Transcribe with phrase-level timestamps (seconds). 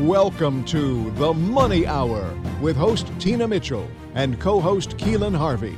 [0.00, 5.76] Welcome to The Money Hour with host Tina Mitchell and co host Keelan Harvey.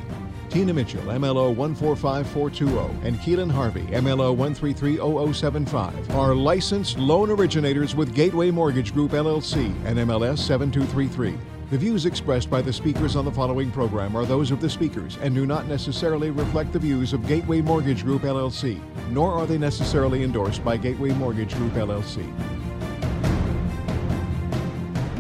[0.49, 8.53] Tina Mitchell, MLO 145420, and Keelan Harvey, MLO 1330075, are licensed loan originators with Gateway
[8.53, 11.37] Mortgage Group LLC and MLS 7233.
[11.71, 15.19] The views expressed by the speakers on the following program are those of the speakers
[15.21, 18.81] and do not necessarily reflect the views of Gateway Mortgage Group LLC,
[19.11, 22.33] nor are they necessarily endorsed by Gateway Mortgage Group LLC.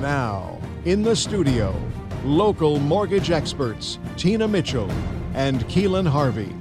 [0.02, 1.73] Now, in the studio,
[2.24, 4.91] local mortgage experts Tina Mitchell
[5.34, 6.52] and Keelan Harvey.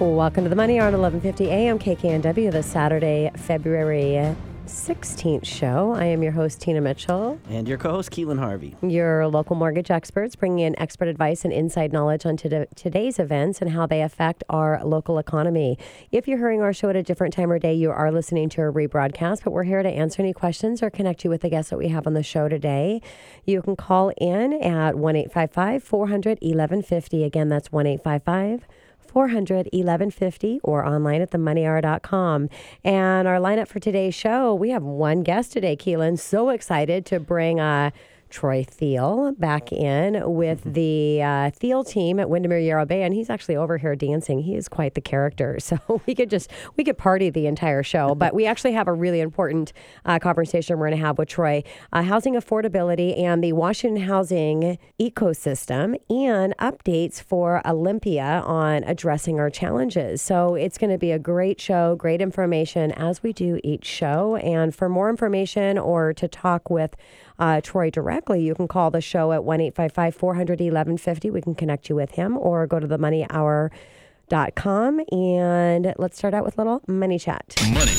[0.00, 1.78] Welcome to the Money Hour at 11:50 a.m.
[1.78, 4.34] KKNW, this Saturday, February
[4.70, 5.92] 16th show.
[5.92, 7.40] I am your host Tina Mitchell.
[7.48, 8.76] And your co-host Keelan Harvey.
[8.82, 13.60] Your local mortgage experts bringing in expert advice and inside knowledge on to today's events
[13.60, 15.76] and how they affect our local economy.
[16.12, 18.62] If you're hearing our show at a different time or day, you are listening to
[18.62, 21.70] a rebroadcast, but we're here to answer any questions or connect you with the guests
[21.70, 23.02] that we have on the show today.
[23.44, 27.24] You can call in at 1 855 400 1150.
[27.24, 28.68] Again, that's 1 855
[29.10, 32.48] 400 1150 or online at themoneyhour.com.
[32.84, 36.18] And our lineup for today's show, we have one guest today, Keelan.
[36.18, 37.90] So excited to bring uh,
[38.30, 40.72] Troy Thiel back in with mm-hmm.
[40.72, 44.40] the uh, Thiel team at Windermere Yarrow Bay, and he's actually over here dancing.
[44.40, 48.14] He is quite the character, so we could just we could party the entire show.
[48.20, 49.72] but we actually have a really important
[50.04, 54.78] uh, conversation we're going to have with Troy: uh, housing affordability and the Washington housing
[55.00, 60.22] ecosystem, and updates for Olympia on addressing our challenges.
[60.22, 64.36] So it's going to be a great show, great information as we do each show.
[64.36, 66.96] And for more information or to talk with
[67.40, 71.30] uh, Troy directly, you can call the show at 1 855 400 1150.
[71.30, 75.00] We can connect you with him or go to the money hour.com.
[75.10, 77.54] And let's start out with a little money chat.
[77.72, 77.92] Money.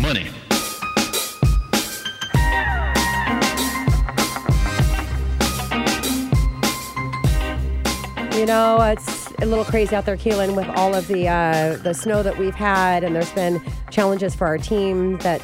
[0.00, 0.30] Money.
[8.34, 11.92] You know, it's a little crazy out there, Keelan, with all of the uh, the
[11.92, 13.60] snow that we've had, and there's been
[13.90, 15.42] challenges for our team that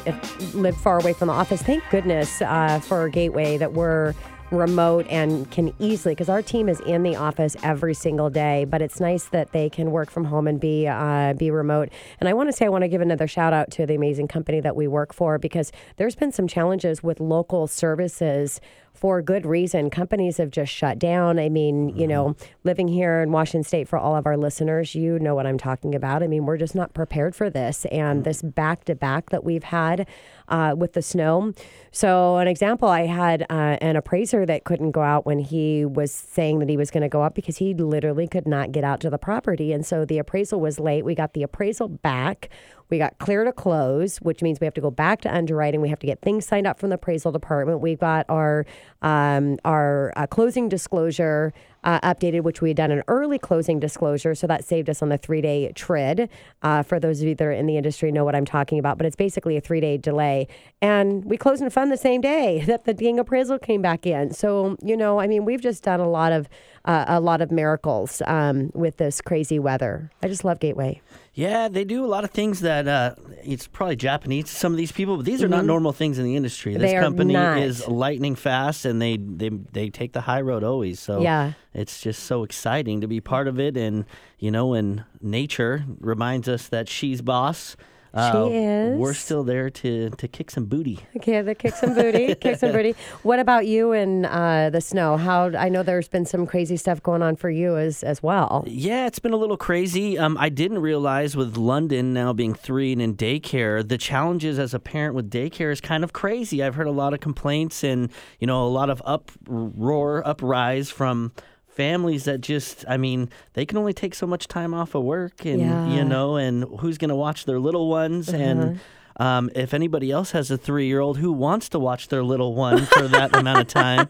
[0.55, 1.61] live far away from the office.
[1.61, 4.13] Thank goodness uh, for Gateway that we're
[4.51, 8.81] remote and can easily because our team is in the office every single day but
[8.81, 11.89] it's nice that they can work from home and be uh, be remote
[12.19, 14.27] and i want to say i want to give another shout out to the amazing
[14.27, 18.59] company that we work for because there's been some challenges with local services
[18.99, 19.89] for good reason.
[19.89, 21.39] Companies have just shut down.
[21.39, 21.99] I mean, mm-hmm.
[21.99, 25.47] you know, living here in Washington State for all of our listeners, you know what
[25.47, 26.21] I'm talking about.
[26.21, 28.23] I mean, we're just not prepared for this and mm-hmm.
[28.23, 30.05] this back to back that we've had
[30.49, 31.53] uh, with the snow.
[31.91, 36.11] So, an example, I had uh, an appraiser that couldn't go out when he was
[36.11, 38.99] saying that he was going to go up because he literally could not get out
[39.01, 39.73] to the property.
[39.73, 41.03] And so the appraisal was late.
[41.03, 42.49] We got the appraisal back.
[42.89, 45.81] We got clear to close, which means we have to go back to underwriting.
[45.81, 47.81] We have to get things signed up from the appraisal department.
[47.81, 48.65] We've got our
[49.01, 51.53] um, our uh, closing disclosure
[51.83, 54.35] uh, updated, which we had done an early closing disclosure.
[54.35, 56.29] So that saved us on the three day TRID.
[56.61, 58.97] Uh, for those of you that are in the industry, know what I'm talking about.
[58.97, 60.47] But it's basically a three day delay.
[60.81, 64.33] And we closed and fund the same day that the ding appraisal came back in.
[64.33, 66.49] So, you know, I mean, we've just done a lot of
[66.85, 70.09] uh, a lot of miracles um, with this crazy weather.
[70.23, 71.01] I just love Gateway.
[71.39, 74.49] Yeah, they do a lot of things that uh, it's probably Japanese.
[74.49, 76.75] Some of these people, but these are not normal things in the industry.
[76.75, 77.59] This company not.
[77.59, 80.99] is lightning fast, and they, they they take the high road always.
[80.99, 83.77] So yeah, it's just so exciting to be part of it.
[83.77, 84.03] And
[84.37, 87.77] you know, and nature reminds us that she's boss
[88.13, 88.97] uh, she is.
[88.97, 90.99] We're still there to to kick some booty.
[91.17, 92.95] Okay, to kick some booty, kick some booty.
[93.23, 95.17] What about you and uh, the snow?
[95.17, 98.63] How I know there's been some crazy stuff going on for you as as well.
[98.67, 100.17] Yeah, it's been a little crazy.
[100.17, 104.73] Um, I didn't realize with London now being three and in daycare, the challenges as
[104.73, 106.63] a parent with daycare is kind of crazy.
[106.63, 108.09] I've heard a lot of complaints and
[108.39, 111.31] you know a lot of uproar, uprise from
[111.79, 115.45] families that just i mean they can only take so much time off of work
[115.45, 115.87] and yeah.
[115.87, 118.37] you know and who's going to watch their little ones uh-huh.
[118.37, 118.79] and
[119.15, 123.07] um, if anybody else has a three-year-old who wants to watch their little one for
[123.07, 124.09] that amount of time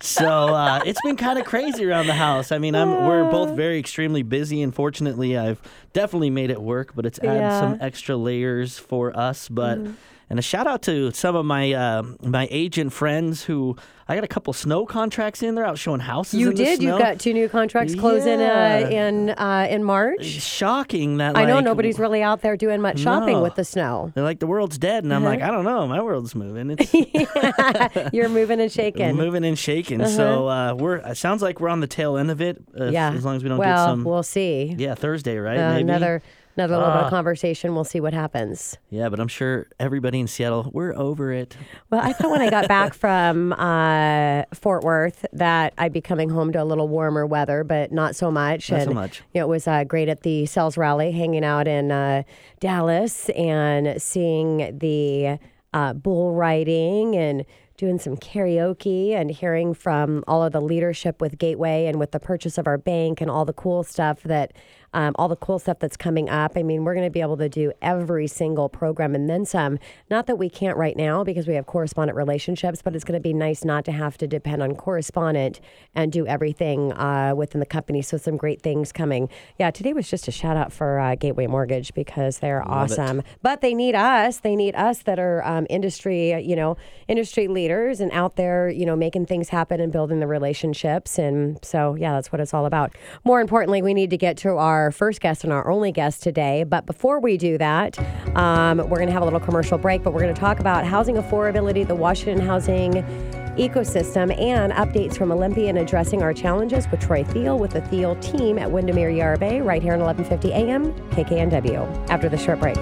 [0.00, 2.52] so uh, it's been kind of crazy around the house.
[2.52, 5.60] I mean, I'm, we're both very extremely busy, and fortunately, I've
[5.92, 6.92] definitely made it work.
[6.94, 7.58] But it's added yeah.
[7.58, 9.48] some extra layers for us.
[9.48, 9.94] But mm-hmm.
[10.30, 13.76] And a shout out to some of my uh, my agent friends who
[14.08, 15.54] I got a couple snow contracts in.
[15.54, 16.40] They're out showing houses.
[16.40, 16.82] You did.
[16.82, 18.82] You got two new contracts closing yeah.
[18.84, 20.24] uh, in uh, in March.
[20.24, 23.42] Shocking that I like, know nobody's really out there doing much shopping no.
[23.42, 24.12] with the snow.
[24.14, 25.30] They're like the world's dead, and I'm uh-huh.
[25.30, 25.86] like, I don't know.
[25.86, 26.76] My world's moving.
[26.78, 29.16] It's You're moving and shaking.
[29.16, 30.02] moving and shaking.
[30.02, 30.10] Uh-huh.
[30.10, 30.96] So uh, we're.
[30.96, 32.62] It sounds like we're on the tail end of it.
[32.74, 33.12] yeah.
[33.12, 34.04] As long as we don't well, get some.
[34.04, 34.74] we'll see.
[34.76, 35.58] Yeah, Thursday, right?
[35.58, 35.82] Uh, Maybe?
[35.82, 36.22] Another
[36.58, 37.04] another little bit Ah.
[37.06, 37.74] of conversation.
[37.74, 38.76] We'll see what happens.
[38.90, 41.56] Yeah, but I'm sure everybody in Seattle, we're over it.
[41.90, 46.28] Well, I thought when I got back from uh, Fort Worth that I'd be coming
[46.30, 48.70] home to a little warmer weather, but not so much.
[48.72, 49.22] Not so much.
[49.32, 52.24] You know, it was uh, great at the sales rally, hanging out in uh,
[52.60, 55.38] Dallas and seeing the
[55.72, 57.44] uh, bull riding and
[57.76, 62.18] doing some karaoke and hearing from all of the leadership with Gateway and with the
[62.18, 64.52] purchase of our bank and all the cool stuff that
[64.94, 66.52] um, all the cool stuff that's coming up.
[66.56, 69.78] I mean, we're going to be able to do every single program and then some.
[70.10, 73.22] Not that we can't right now because we have correspondent relationships, but it's going to
[73.22, 75.60] be nice not to have to depend on correspondent
[75.94, 78.02] and do everything uh, within the company.
[78.02, 79.28] So some great things coming.
[79.58, 82.98] Yeah, today was just a shout out for uh, Gateway Mortgage because they're Love it.
[82.98, 83.22] awesome.
[83.42, 84.38] But they need us.
[84.40, 86.76] They need us that are um, industry, you know,
[87.08, 91.18] industry leaders and out there, you know, making things happen and building the relationships.
[91.18, 92.94] And so, yeah, that's what it's all about.
[93.24, 96.64] More importantly, we need to get to our first guest and our only guest today.
[96.64, 97.98] But before we do that,
[98.36, 100.02] um, we're going to have a little commercial break.
[100.02, 102.92] But we're going to talk about housing affordability, the Washington housing
[103.56, 108.16] ecosystem, and updates from Olympia and addressing our challenges with Troy Thiel with the Thiel
[108.16, 112.10] team at Windermere Yarrow Bay right here at 1150 AM KKNW.
[112.10, 112.78] After the short break.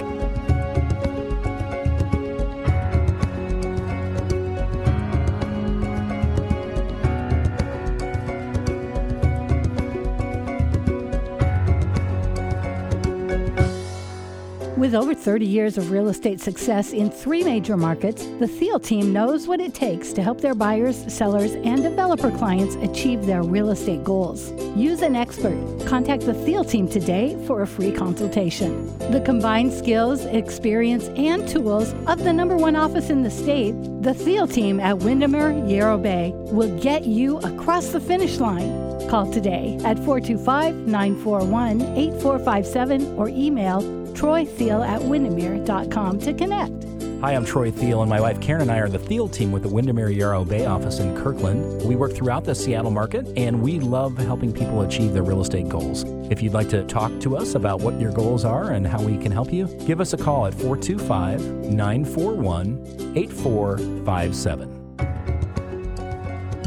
[14.86, 19.12] With over 30 years of real estate success in three major markets, the Thiel team
[19.12, 23.70] knows what it takes to help their buyers, sellers, and developer clients achieve their real
[23.70, 24.52] estate goals.
[24.76, 25.58] Use an expert.
[25.86, 28.96] Contact the Thiel team today for a free consultation.
[29.10, 34.14] The combined skills, experience, and tools of the number one office in the state, the
[34.14, 38.86] Thiel team at Windermere Yarrow Bay, will get you across the finish line.
[39.08, 46.86] Call today at 425 941 8457 or email troythiel at windermere.com to connect.
[47.20, 49.62] Hi, I'm Troy Thiel, and my wife Karen and I are the Thiel team with
[49.62, 51.82] the Windermere Yarrow Bay office in Kirkland.
[51.82, 55.68] We work throughout the Seattle market, and we love helping people achieve their real estate
[55.68, 56.04] goals.
[56.30, 59.16] If you'd like to talk to us about what your goals are and how we
[59.16, 61.40] can help you, give us a call at 425
[61.70, 64.82] 941 8457.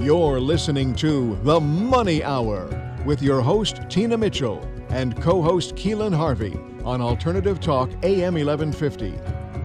[0.01, 2.69] You're listening to The Money Hour
[3.05, 9.19] with your host, Tina Mitchell, and co host Keelan Harvey on Alternative Talk AM 1150.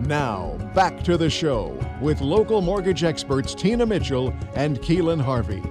[0.06, 5.62] Now, back to the show with local mortgage experts Tina Mitchell and Keelan Harvey.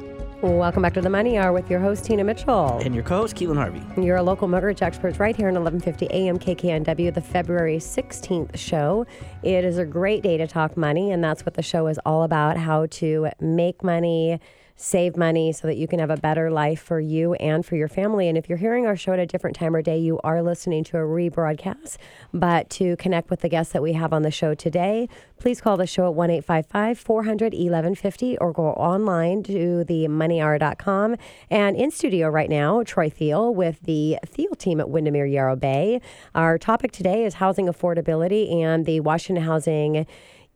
[0.41, 2.79] Welcome back to the Money Hour with your host, Tina Mitchell.
[2.83, 3.81] And your co host, Keelan Harvey.
[4.01, 9.05] You're a local mortgage expert right here in 1150 AM KKNW, the February 16th show.
[9.41, 12.23] It is a great day to talk money, and that's what the show is all
[12.23, 14.39] about how to make money,
[14.75, 17.87] save money so that you can have a better life for you and for your
[17.87, 18.27] family.
[18.27, 20.83] And if you're hearing our show at a different time or day, you are listening
[20.85, 21.97] to a rebroadcast.
[22.33, 25.07] But to connect with the guests that we have on the show today,
[25.39, 31.15] please call the show at 1 855 400 1150 or go online to themoneyhour.com.
[31.49, 36.01] And in studio right now, Troy Thiel with the Thiel team at Windermere Yarrow Bay.
[36.33, 40.07] Our topic today is housing affordability and the Washington Housing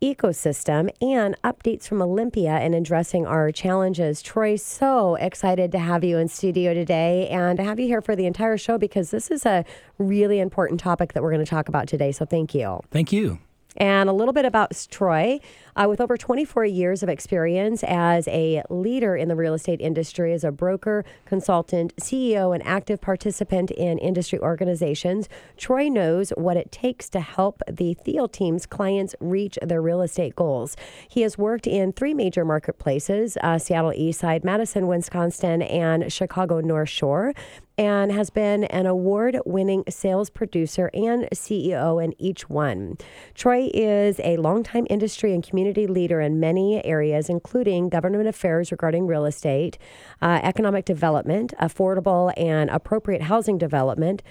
[0.01, 4.21] ecosystem and updates from Olympia and addressing our challenges.
[4.21, 8.15] Troy, so excited to have you in studio today and to have you here for
[8.15, 9.65] the entire show because this is a
[9.97, 12.11] really important topic that we're going to talk about today.
[12.11, 12.79] So thank you.
[12.91, 13.39] Thank you.
[13.77, 15.39] And a little bit about Troy.
[15.77, 20.33] Uh, with over 24 years of experience as a leader in the real estate industry,
[20.33, 26.71] as a broker, consultant, CEO, and active participant in industry organizations, Troy knows what it
[26.71, 30.75] takes to help the Thiel team's clients reach their real estate goals.
[31.07, 36.89] He has worked in three major marketplaces uh, Seattle Eastside, Madison, Wisconsin, and Chicago North
[36.89, 37.35] Shore
[37.77, 42.97] and has been an award winning sales producer and CEO in each one.
[43.35, 49.07] Troy is a longtime industry and community leader in many areas, including government affairs regarding
[49.07, 49.77] real estate,
[50.21, 54.23] uh, economic development, affordable and appropriate housing development.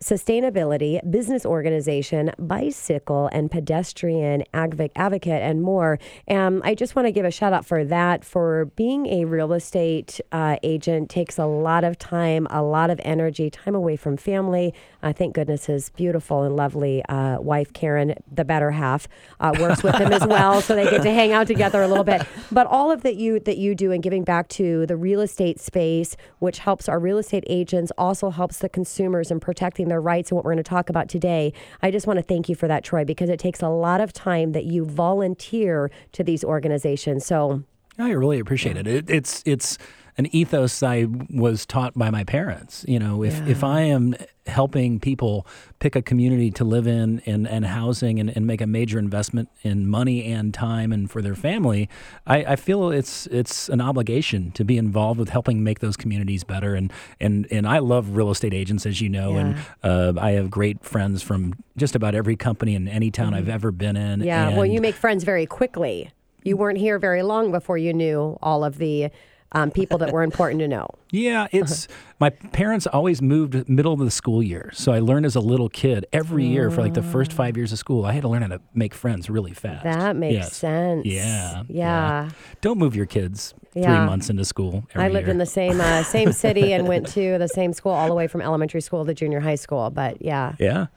[0.00, 5.98] Sustainability, business organization, bicycle and pedestrian adv- advocate, and more.
[6.28, 8.24] And I just want to give a shout out for that.
[8.24, 13.00] For being a real estate uh, agent takes a lot of time, a lot of
[13.02, 14.72] energy, time away from family.
[15.02, 19.08] Uh, thank goodness his beautiful and lovely uh, wife, Karen, the better half,
[19.40, 22.04] uh, works with him as well, so they get to hang out together a little
[22.04, 22.22] bit.
[22.52, 25.58] But all of that you that you do and giving back to the real estate
[25.58, 30.30] space, which helps our real estate agents, also helps the consumers in protecting their rights
[30.30, 31.52] and what we're going to talk about today.
[31.82, 34.12] I just want to thank you for that, Troy, because it takes a lot of
[34.12, 37.26] time that you volunteer to these organizations.
[37.26, 37.62] So
[37.98, 38.86] I really appreciate it.
[38.86, 39.78] it it's it's
[40.18, 42.84] an ethos I was taught by my parents.
[42.88, 44.16] You know, if if I am
[44.48, 45.46] helping people
[45.78, 49.48] pick a community to live in and, and housing and, and make a major investment
[49.62, 51.88] in money and time and for their family,
[52.26, 56.42] I, I feel it's it's an obligation to be involved with helping make those communities
[56.42, 56.74] better.
[56.74, 59.38] And and and I love real estate agents, as you know, yeah.
[59.38, 63.48] and uh, I have great friends from just about every company in any town I've
[63.48, 64.20] ever been in.
[64.20, 66.10] Yeah, well, you make friends very quickly.
[66.42, 69.10] You weren't here very long before you knew all of the
[69.52, 70.86] um, people that were important to know.
[71.10, 71.88] Yeah, it's
[72.20, 74.70] my parents always moved middle of the school year.
[74.74, 77.72] So I learned as a little kid every year for like the first five years
[77.72, 79.84] of school, I had to learn how to make friends really fast.
[79.84, 80.52] That makes Yes.
[80.56, 81.06] sense.
[81.06, 82.28] Yeah, Yeah.
[82.60, 84.84] Don't move your kids three months into school.
[84.90, 85.32] Every I lived year.
[85.32, 88.26] in the same uh, same city and went to the same school all the way
[88.26, 89.88] from elementary school to junior high school.
[89.88, 90.88] But yeah, Yeah.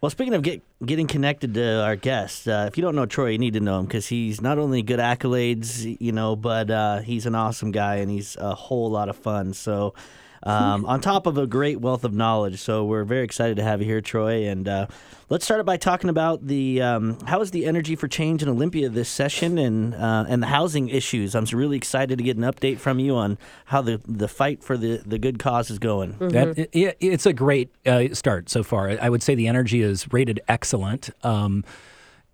[0.00, 3.30] Well, speaking of get, getting connected to our guest, uh, if you don't know Troy,
[3.30, 7.00] you need to know him because he's not only good accolades, you know, but uh,
[7.00, 9.52] he's an awesome guy and he's a whole lot of fun.
[9.54, 9.94] So,
[10.42, 13.80] um, on top of a great wealth of knowledge, so we're very excited to have
[13.80, 14.46] you here, Troy.
[14.48, 14.86] And uh,
[15.28, 18.48] let's start it by talking about the um, how is the energy for change in
[18.48, 21.34] Olympia this session and uh, and the housing issues.
[21.34, 24.76] I'm really excited to get an update from you on how the the fight for
[24.76, 26.12] the the good cause is going.
[26.18, 28.90] That it, it- it's a great uh, start so far.
[29.00, 31.10] I would say the energy is rated excellent.
[31.24, 31.64] Um,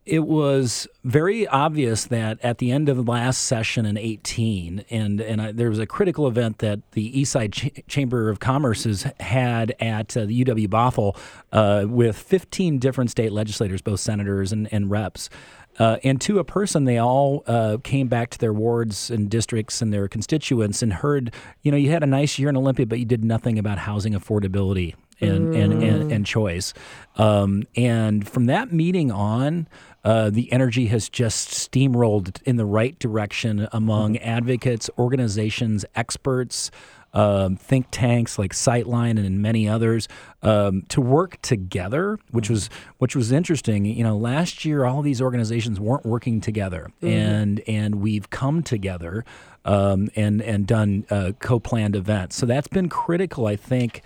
[0.07, 5.21] it was very obvious that at the end of the last session in 18, and
[5.21, 9.07] and I, there was a critical event that the Eastside Ch- Chamber of Commerce has
[9.19, 11.17] had at uh, the UW Bothell
[11.53, 15.31] uh, with 15 different state legislators, both senators and, and reps.
[15.79, 19.83] Uh, and to a person, they all uh, came back to their wards and districts
[19.83, 23.01] and their constituents and heard, you know, you had a nice year in Olympia, but
[23.01, 26.75] you did nothing about housing affordability and, and, and, and choice.
[27.17, 29.69] Um, and from that meeting on,
[30.05, 36.71] uh, the energy has just steamrolled in the right direction among advocates, organizations, experts,
[37.15, 40.09] um, think tanks like Sightline and many others
[40.43, 42.69] um, to work together, which was
[42.99, 43.85] which was interesting.
[43.85, 49.25] You know, last year all these organizations weren't working together, and and we've come together
[49.65, 52.37] um, and and done uh, co-planned events.
[52.37, 54.03] So that's been critical, I think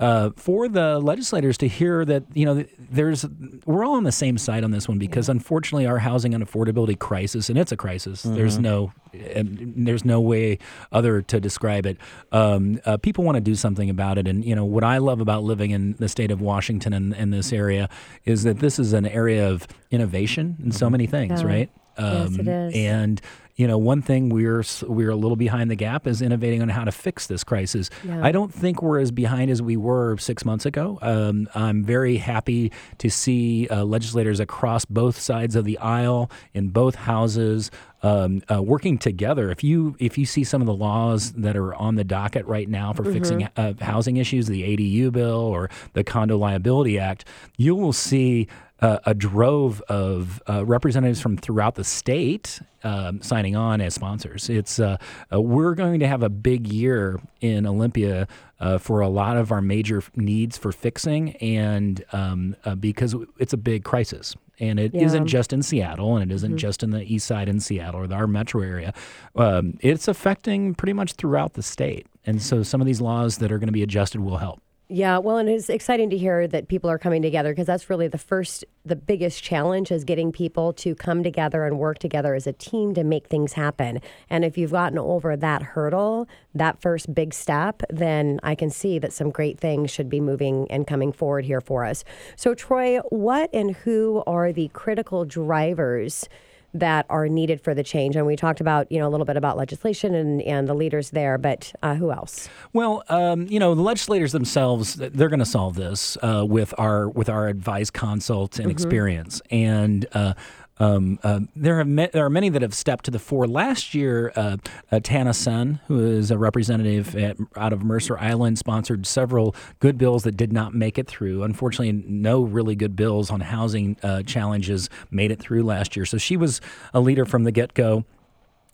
[0.00, 3.24] uh, for the legislators to hear that you know there's
[3.66, 6.98] we're all on the same side on this one because unfortunately our housing and affordability
[6.98, 8.22] crisis and it's a crisis.
[8.22, 10.58] There's no there's no way
[10.92, 11.98] other to describe it.
[12.32, 15.20] Um, uh, people want to do something about it, and you know what I love
[15.20, 17.88] about living in the state of Washington and in this area
[18.24, 21.46] is that this is an area of innovation in so many things, Yeah.
[21.48, 21.70] right?
[21.98, 22.74] Yes, it is.
[22.74, 23.20] And
[23.60, 26.82] you know, one thing we're we're a little behind the gap is innovating on how
[26.82, 27.90] to fix this crisis.
[28.02, 28.24] Yeah.
[28.24, 30.98] I don't think we're as behind as we were six months ago.
[31.02, 36.70] Um, I'm very happy to see uh, legislators across both sides of the aisle in
[36.70, 37.70] both houses.
[38.02, 39.50] Um, uh, working together.
[39.50, 42.66] If you if you see some of the laws that are on the docket right
[42.66, 47.26] now for fixing uh, housing issues, the ADU bill or the Condo Liability Act,
[47.58, 48.48] you will see
[48.80, 54.48] uh, a drove of uh, representatives from throughout the state um, signing on as sponsors.
[54.48, 54.96] It's uh,
[55.32, 58.26] uh, we're going to have a big year in Olympia
[58.58, 63.52] uh, for a lot of our major needs for fixing, and um, uh, because it's
[63.52, 64.34] a big crisis.
[64.58, 65.06] And it Yeah.
[65.06, 68.14] not just in Seattle, and it isn't just in the east side in Seattle or
[68.14, 68.92] our metro area.
[69.34, 72.06] Um, it's affecting pretty much throughout the state.
[72.26, 74.60] And so some of these laws that are going to be adjusted will help.
[74.92, 78.08] Yeah, well, and it's exciting to hear that people are coming together because that's really
[78.08, 82.48] the first, the biggest challenge is getting people to come together and work together as
[82.48, 84.00] a team to make things happen.
[84.28, 88.98] And if you've gotten over that hurdle, that first big step, then I can see
[88.98, 92.02] that some great things should be moving and coming forward here for us.
[92.34, 96.28] So, Troy, what and who are the critical drivers?
[96.74, 98.14] That are needed for the change.
[98.14, 101.10] And we talked about you know a little bit about legislation and, and the leaders
[101.10, 102.48] there but uh, who else?
[102.72, 107.08] Well, um, you know, the legislators themselves, they're going to solve this uh, with our
[107.08, 109.42] with our advice consult and experience.
[109.50, 110.34] And uh,
[110.80, 113.46] um, uh, there have there are many that have stepped to the fore.
[113.46, 114.56] Last year, uh,
[114.90, 119.98] uh, Tana Senn, who is a representative at, out of Mercer Island, sponsored several good
[119.98, 121.42] bills that did not make it through.
[121.42, 126.06] Unfortunately, no really good bills on housing uh, challenges made it through last year.
[126.06, 126.60] So she was
[126.94, 128.04] a leader from the get go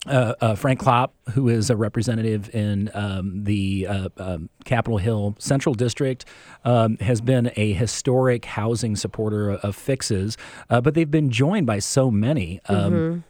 [0.09, 5.35] uh, uh, Frank Chopp, who is a representative in um, the uh, um, Capitol Hill
[5.39, 6.25] Central District,
[6.65, 10.37] um, has been a historic housing supporter of fixes,
[10.69, 12.59] uh, but they've been joined by so many.
[12.67, 13.23] Um,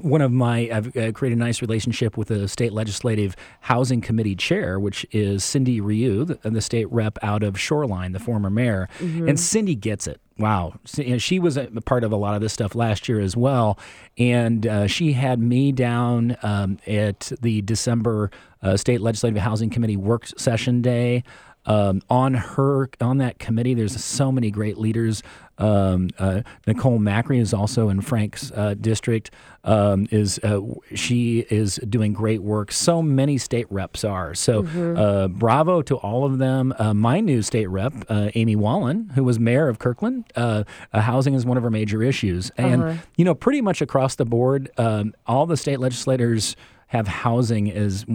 [0.00, 4.34] one of my I've uh, created a nice relationship with the state legislative housing committee
[4.34, 8.88] chair, which is Cindy Ryu, the, the state rep out of Shoreline, the former mayor,
[9.00, 10.20] and Cindy gets it.
[10.36, 13.08] Wow, C- you know, she was a part of a lot of this stuff last
[13.08, 13.78] year as well,
[14.18, 18.32] and uh, she had me down um, at the December
[18.62, 21.22] uh, state legislative housing committee work session day
[21.66, 23.74] um, on her on that committee.
[23.74, 25.22] There's so many great leaders.
[25.56, 29.30] Um, uh, Nicole Macri is also in Frank's uh, district.
[29.62, 30.60] Um, is uh,
[30.94, 32.70] she is doing great work.
[32.70, 34.34] So many state reps are.
[34.34, 34.66] So
[34.96, 36.74] uh, bravo to all of them.
[36.78, 41.00] Uh, my new state rep, uh, Amy Walen, who was mayor of Kirkland, uh, uh,
[41.00, 44.70] housing is one of her major issues, and you know pretty much across the board,
[44.76, 46.56] um, all the state legislators
[46.94, 48.06] have housing as,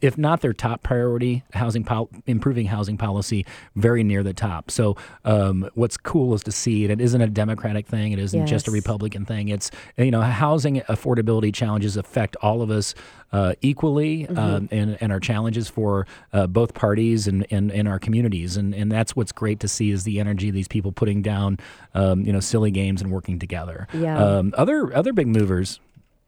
[0.00, 3.46] if not their top priority, housing pol- improving housing policy
[3.76, 4.72] very near the top.
[4.72, 6.90] So um, what's cool is to see it.
[6.90, 8.10] It isn't a Democratic thing.
[8.10, 9.48] It isn't just a Republican thing.
[9.50, 12.92] It's you know housing affordability challenges affect all of us
[13.30, 18.00] uh, equally, um, and and our challenges for uh, both parties and, and, and our
[18.00, 18.56] communities.
[18.56, 21.58] And and that's what's great to see is the energy of these people putting down
[21.94, 23.86] um, you know silly games and working together.
[23.94, 24.18] Yeah.
[24.18, 25.78] Um, other other big movers,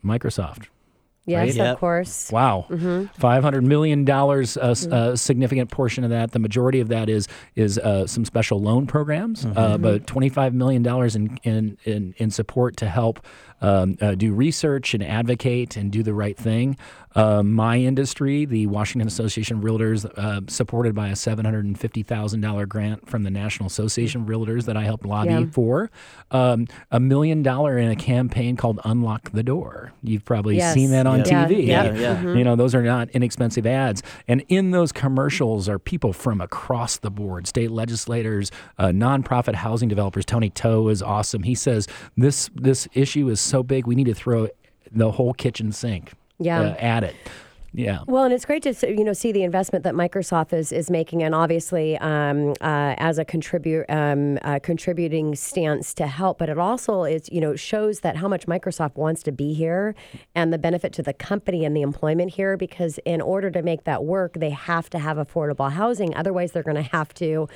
[0.04, 0.68] Microsoft.
[1.26, 1.54] Yes, Right?
[1.54, 1.74] Yep.
[1.74, 2.32] of course.
[2.32, 3.04] Wow, mm-hmm.
[3.20, 4.92] five hundred million dollars—a uh, mm.
[4.92, 6.32] uh, significant portion of that.
[6.32, 9.82] The majority of that is is uh, some special loan programs, uh, mm-hmm.
[9.82, 13.24] but twenty five million dollars in, in in in support to help
[13.60, 16.76] um, uh, do research and advocate and do the right thing.
[17.16, 21.78] Uh, my industry, the Washington Association of Realtors, uh, supported by a seven hundred and
[21.78, 25.44] fifty thousand dollar grant from the National Association of Realtors that I helped lobby Yeah.
[25.50, 25.90] for.
[26.30, 29.92] Um, a million dollar in a campaign called Unlock the Door.
[30.04, 30.72] You've probably Yes.
[30.74, 31.46] seen that on Yeah.
[31.48, 31.66] TV.
[31.66, 31.84] Yeah.
[31.84, 32.16] Yeah, yeah.
[32.16, 32.38] Mm-hmm.
[32.38, 34.04] You know, those are not inexpensive ads.
[34.28, 39.88] And in those commercials are people from across the board state legislators, uh, nonprofit housing
[39.88, 40.24] developers.
[40.24, 41.42] Tony To is awesome.
[41.42, 44.48] He says this, this issue is so big, we need to throw
[44.92, 46.60] the whole kitchen sink Yeah.
[46.60, 47.14] uh, at it.
[47.72, 48.00] Yeah.
[48.08, 51.22] Well, and it's great to you know see the investment that Microsoft is is making,
[51.22, 56.38] and obviously um, uh, as a contribute um, uh, contributing stance to help.
[56.38, 59.94] But it also is you know shows that how much Microsoft wants to be here,
[60.34, 62.56] and the benefit to the company and the employment here.
[62.56, 66.12] Because in order to make that work, they have to have affordable housing.
[66.16, 67.48] Otherwise, they're going to have to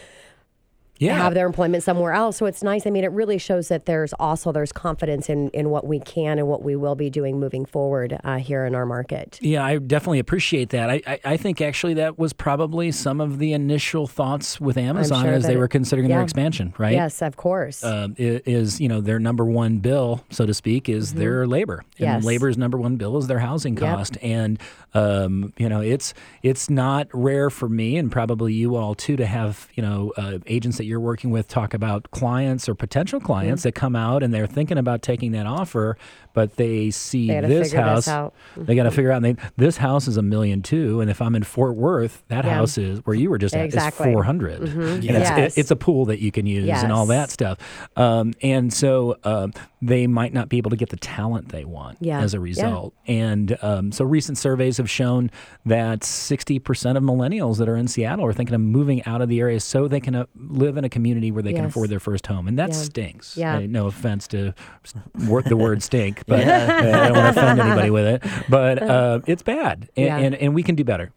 [0.99, 1.15] Yeah.
[1.17, 2.37] have their employment somewhere else.
[2.37, 2.87] So it's nice.
[2.87, 6.39] I mean, it really shows that there's also there's confidence in in what we can
[6.39, 9.39] and what we will be doing moving forward uh, here in our market.
[9.43, 10.91] Yeah, I definitely appreciate that.
[10.91, 15.25] I, I, I think actually that was probably some of the initial thoughts with Amazon
[15.25, 16.93] sure as they were considering their expansion, right?
[16.93, 17.83] Yes, of course.
[17.85, 21.79] i- is you know their number one bill, so to speak, is their labor.
[21.99, 22.05] And Mm-hmm.
[22.05, 22.25] Yes.
[22.25, 24.61] labor's number one bill is their housing cost, and
[24.95, 29.27] um, you know it's it's not rare for me and probably you all too to
[29.27, 33.63] have you know uh, agents that you're working with talk about clients or potential clients
[33.63, 33.69] Mm-hmm.
[33.69, 35.97] that come out and they're thinking about taking that offer,
[36.35, 38.05] but they see They this house.
[38.05, 38.31] this.
[38.57, 39.23] They got to figure out.
[39.23, 42.55] They, this house is a million two, and if I'm in Fort Worth, that Yeah.
[42.55, 44.09] house is where you were just at Exactly.
[44.11, 44.63] is four hundred.
[44.63, 45.57] And it's, Yes.
[45.57, 47.59] it- it's a pool that you can use and all that stuff.
[47.97, 51.99] Um, and so um, they might not be able to get the talent they want
[52.01, 52.21] Yeah.
[52.21, 52.43] as a Yeah.
[52.43, 52.95] result.
[53.07, 55.31] And um, so recent surveys have shown
[55.67, 59.41] that 60% of millennials that are in Seattle are thinking of moving out of the
[59.41, 62.27] area so they can uh, live in a community where they can afford their first
[62.27, 62.49] home.
[62.49, 62.75] And that Yeah.
[62.77, 63.37] stinks.
[63.37, 63.57] Yeah.
[63.57, 64.95] Uh, no offense to s-
[65.27, 68.23] wor- the word stink, but uh, I don't want to offend anybody with it.
[68.49, 69.89] But uh, it's bad.
[69.97, 70.19] And, Yeah.
[70.19, 71.13] and, and we can do better.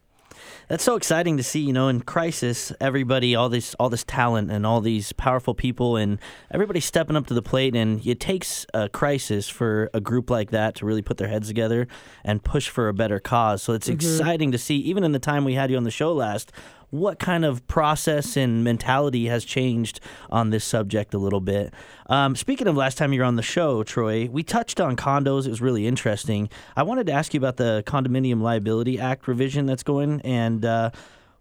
[0.68, 4.50] That's so exciting to see, you know, in crisis, everybody, all this, all this talent,
[4.50, 6.18] and all these powerful people, and
[6.50, 7.74] everybody stepping up to the plate.
[7.74, 11.48] And it takes a crisis for a group like that to really put their heads
[11.48, 11.88] together
[12.22, 13.62] and push for a better cause.
[13.62, 16.12] So it's exciting to see, even in the time we had you on the show
[16.12, 16.52] last,
[16.90, 21.72] what kind of process and mentality has changed on this subject a little bit.
[22.06, 25.46] Um, speaking of last time you were on the show, Troy, we touched on condos.
[25.46, 26.48] It was really interesting.
[26.76, 30.90] I wanted to ask you about the Condominium Liability Act revision that's going, and uh,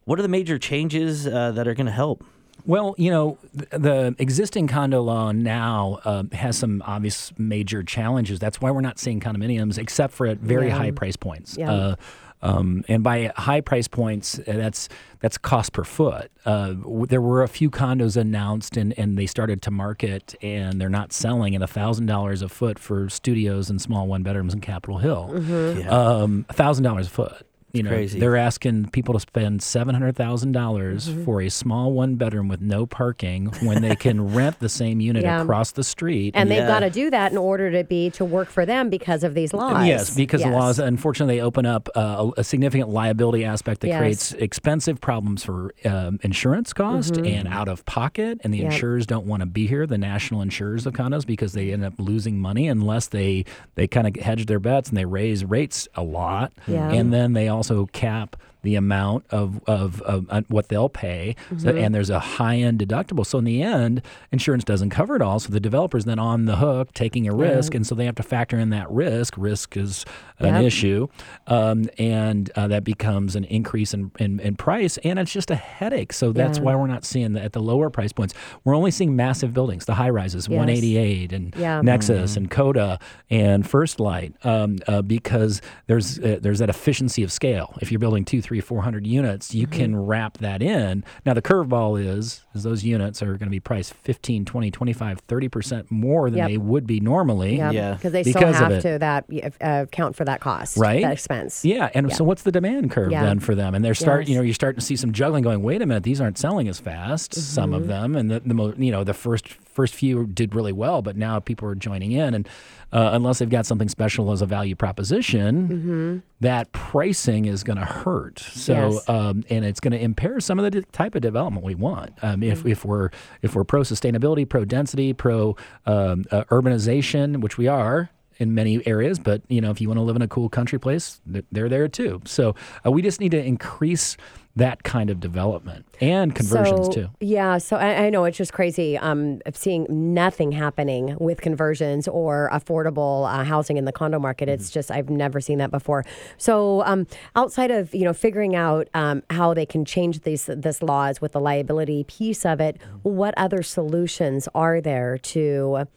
[0.04, 2.24] what are the major changes uh, that are going to help?
[2.66, 8.40] Well, you know, the existing condo law now um, has some obvious major challenges.
[8.40, 10.78] That's why we're not seeing condominiums, except for at very Yeah.
[10.78, 11.56] high price points.
[11.58, 11.72] Yeah.
[11.72, 11.96] Uh,
[12.42, 16.30] um, and by high price points, uh, that's that's cost per foot.
[16.46, 20.80] Uh, w- there were a few condos announced, and, and they started to market, and
[20.80, 24.62] they're not selling at thousand dollars a foot for studios and small one bedrooms in
[24.62, 25.30] Capitol Hill.
[25.34, 25.80] Mm-hmm.
[25.80, 25.90] Yeah.
[25.90, 27.47] Um, thousand dollars a foot.
[27.74, 28.20] You know, crazy.
[28.20, 31.26] they're asking people to spend seven hundred thousand dollars Mm-hmm.
[31.26, 35.24] for a small one bedroom with no parking when they can rent the same unit
[35.24, 35.42] Yeah.
[35.42, 36.34] across the street.
[36.36, 36.68] And they've Yeah.
[36.68, 39.54] got to do that in order to be to work for them because of these
[39.54, 39.86] laws.
[39.86, 40.56] Yes, because the Yes.
[40.56, 44.00] laws, unfortunately, they open up uh, a, a significant liability aspect that Yes.
[44.00, 48.40] creates expensive problems for um, insurance cost and out of pocket.
[48.44, 48.64] And the Mm-hmm.
[48.66, 48.74] Yep.
[48.74, 51.94] insurers don't want to be here, the national insurers of condos, because they end up
[52.00, 56.02] losing money unless they, they kind of hedge their bets and they raise rates a
[56.04, 56.52] lot.
[56.68, 56.92] Yeah.
[56.92, 58.36] And then they also cap
[58.68, 61.36] the amount of, of, of uh, what they'll pay.
[61.50, 61.78] Mm-hmm.
[61.78, 63.26] and there's a high end deductible.
[63.26, 64.02] So in the end,
[64.34, 65.40] insurance doesn't cover it all.
[65.40, 67.74] So the developer's then on the hook taking a risk.
[67.74, 69.36] And so they have to factor in that risk.
[69.38, 70.04] Risk is
[70.40, 70.64] an Yep.
[70.66, 71.08] issue.
[71.48, 74.98] Um, and uh, that becomes an increase in, in, in price.
[75.00, 76.12] And it's just a headache.
[76.12, 76.64] So that's Yeah.
[76.66, 78.34] why we're not seeing that at the lower price points.
[78.66, 81.82] We're only seeing massive buildings, the high rises, 188 and Yeah.
[81.82, 83.00] Nexus and Koda
[83.30, 87.74] and First Light, um, uh, because there's uh, there's that efficiency of scale.
[87.82, 91.04] If you're building two, three, four hundred units, you can wrap that in.
[91.26, 95.20] Now the curveball is is those units are going to be priced 15, 20, 25,
[95.20, 96.48] 30 percent more than Yep.
[96.50, 97.58] they would be normally.
[97.58, 97.94] Yeah, Yeah.
[97.94, 99.26] because they still Because of have to that
[99.62, 101.02] uh, account for that cost, Right?
[101.04, 101.64] That expense.
[101.66, 103.24] Yeah, and so what's the demand curve Yeah.
[103.24, 103.76] then for them?
[103.76, 105.44] And they're start, you know, you're starting to see some juggling.
[105.44, 107.34] Going, wait a minute, these aren't selling as fast.
[107.36, 107.82] Some Mm-hmm.
[107.82, 111.02] of them, and the, the mo- you know, the first first few did really well,
[111.04, 112.48] but now people are joining in, and
[112.94, 117.86] uh, unless they've got something special as a value proposition, that pricing is going to
[117.86, 118.40] hurt.
[118.40, 118.92] So, Mm-hmm.
[118.94, 119.10] Yes.
[119.10, 122.14] um, and it's going to impair some of the d- type of development we want.
[122.22, 123.10] Um, if, if we're
[123.42, 128.86] if we're pro sustainability, pro density, pro um, uh, urbanization, which we are in many
[128.86, 131.20] areas, but you know, if you want to live in a cool country place,
[131.52, 132.22] they're there too.
[132.26, 134.16] So uh, we just need to increase
[134.58, 137.08] that kind of development and conversions so, too.
[137.20, 138.98] Yeah, so I, I know it's just crazy.
[138.98, 144.50] Um, seeing nothing happening with conversions or affordable uh, housing in the condo market.
[144.50, 144.74] It's Mm-hmm.
[144.74, 146.04] just I've never seen that before.
[146.38, 150.82] So um, outside of you know figuring out um, how they can change these this
[150.82, 153.10] laws with the liability piece of it, Mm-hmm.
[153.10, 155.88] what other solutions are there to?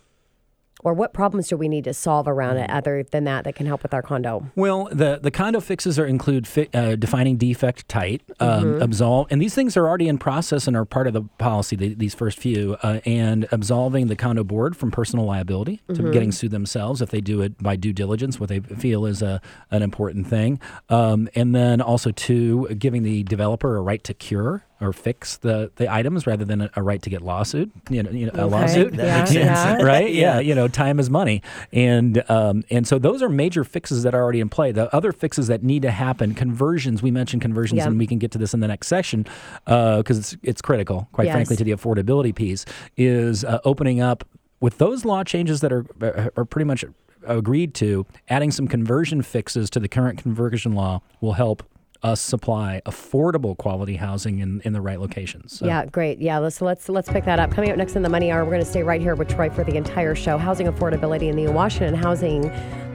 [0.83, 3.67] Or what problems do we need to solve around it other than that that can
[3.67, 4.51] help with our condo?
[4.57, 8.83] Well, the, the condo fixes are include fi- uh, defining defect type, um, Mm-hmm.
[8.83, 11.77] absolve, and these things are already in process and are part of the policy.
[11.77, 16.11] The, these first few, uh, and absolving the condo board from personal liability to Mm-hmm.
[16.13, 19.41] getting sued themselves if they do it by due diligence, what they feel is a
[19.71, 24.65] an important thing, um, and then also to giving the developer a right to cure
[24.81, 27.71] or fix the, the items rather than a, a right to get lawsuit.
[27.91, 28.51] You know, you know a Okay.
[28.51, 29.83] lawsuit, That makes Yeah, sense.
[29.83, 30.11] right?
[30.13, 34.15] Yeah, you know, time is money, and um, and so those are major fixes that
[34.15, 34.73] are already in play.
[34.73, 37.03] The other fixes that need to happen, conversions.
[37.03, 37.89] We mentioned conversions, Yeah.
[37.89, 39.27] and we can get to this in the next section
[39.67, 41.35] because it's it's critical, quite Yes.
[41.35, 42.65] frankly, to the affordability piece.
[42.97, 44.25] Is uh, opening up
[44.61, 45.85] with those law changes that are
[46.37, 46.85] are pretty much
[47.27, 48.07] agreed to.
[48.31, 51.63] Adding some conversion fixes to the current conversion law will help
[52.03, 55.59] us supply affordable quality housing in, in the right locations.
[55.59, 56.21] So- Yeah, great.
[56.21, 57.51] Yeah, let's let's let's pick that up.
[57.51, 59.51] Coming up next in the Money Hour, we're going to stay right here with Troy
[59.51, 60.39] for the entire show.
[60.39, 62.47] Housing affordability in the Washington housing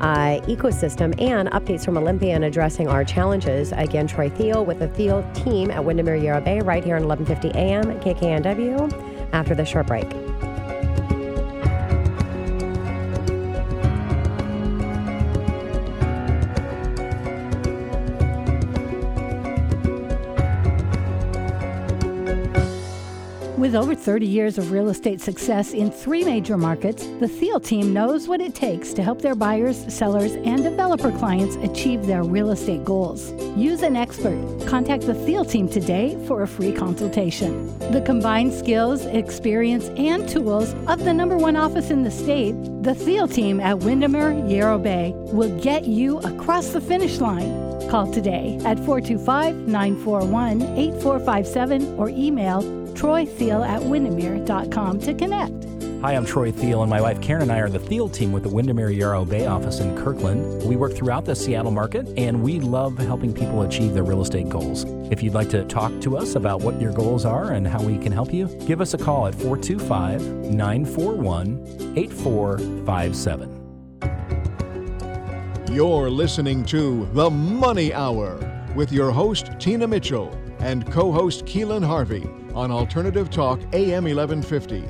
[0.02, 3.72] uh, ecosystem and updates from Olympian addressing our challenges.
[3.74, 7.58] Again, Troy Thiel with the Thiel team at Windermere Yarrow Bay right here on 1150
[7.58, 9.14] AM KKNW.
[9.34, 10.06] After the short break.
[23.66, 27.94] With over 30 years of real estate success in three major markets, the Thiel team
[27.94, 32.52] knows what it takes to help their buyers, sellers, and developer clients achieve their real
[32.52, 33.32] estate goals.
[33.58, 34.38] Use an expert.
[34.68, 37.76] Contact the Thiel team today for a free consultation.
[37.92, 42.94] The combined skills, experience, and tools of the number one office in the state, the
[42.94, 47.50] Thiel team at Windermere Yarrow Bay will get you across the finish line.
[47.90, 55.66] Call today at 425 941 8457 or email troythiel at windermere.com to connect.
[56.02, 58.44] Hi, I'm Troy Thiel, and my wife Karen and I are the Thiel team with
[58.44, 60.64] the Windermere Yarrow Bay office in Kirkland.
[60.64, 64.48] We work throughout the Seattle market, and we love helping people achieve their real estate
[64.48, 64.86] goals.
[65.12, 67.98] If you'd like to talk to us about what your goals are and how we
[67.98, 73.62] can help you, give us a call at 425 941 8457.
[75.72, 78.38] You're listening to The Money Hour
[78.76, 84.84] with your host, Tina Mitchell, and co host Keelan Harvey on Alternative Talk AM 1150.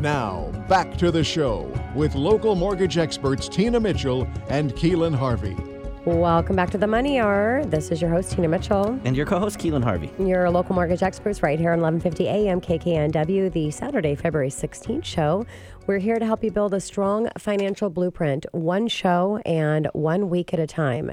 [0.00, 5.56] Now, back to the show with local mortgage experts Tina Mitchell and Keelan Harvey.
[6.04, 7.64] Welcome back to the Money Hour.
[7.64, 9.00] This is your host, Tina Mitchell.
[9.04, 10.12] And your co-host Keelan Harvey.
[10.18, 15.46] Your local mortgage experts right here on 1150 AM KKNW, the Saturday, February 16th show.
[15.86, 20.52] We're here to help you build a strong financial blueprint, one show and one week
[20.52, 21.12] at a time.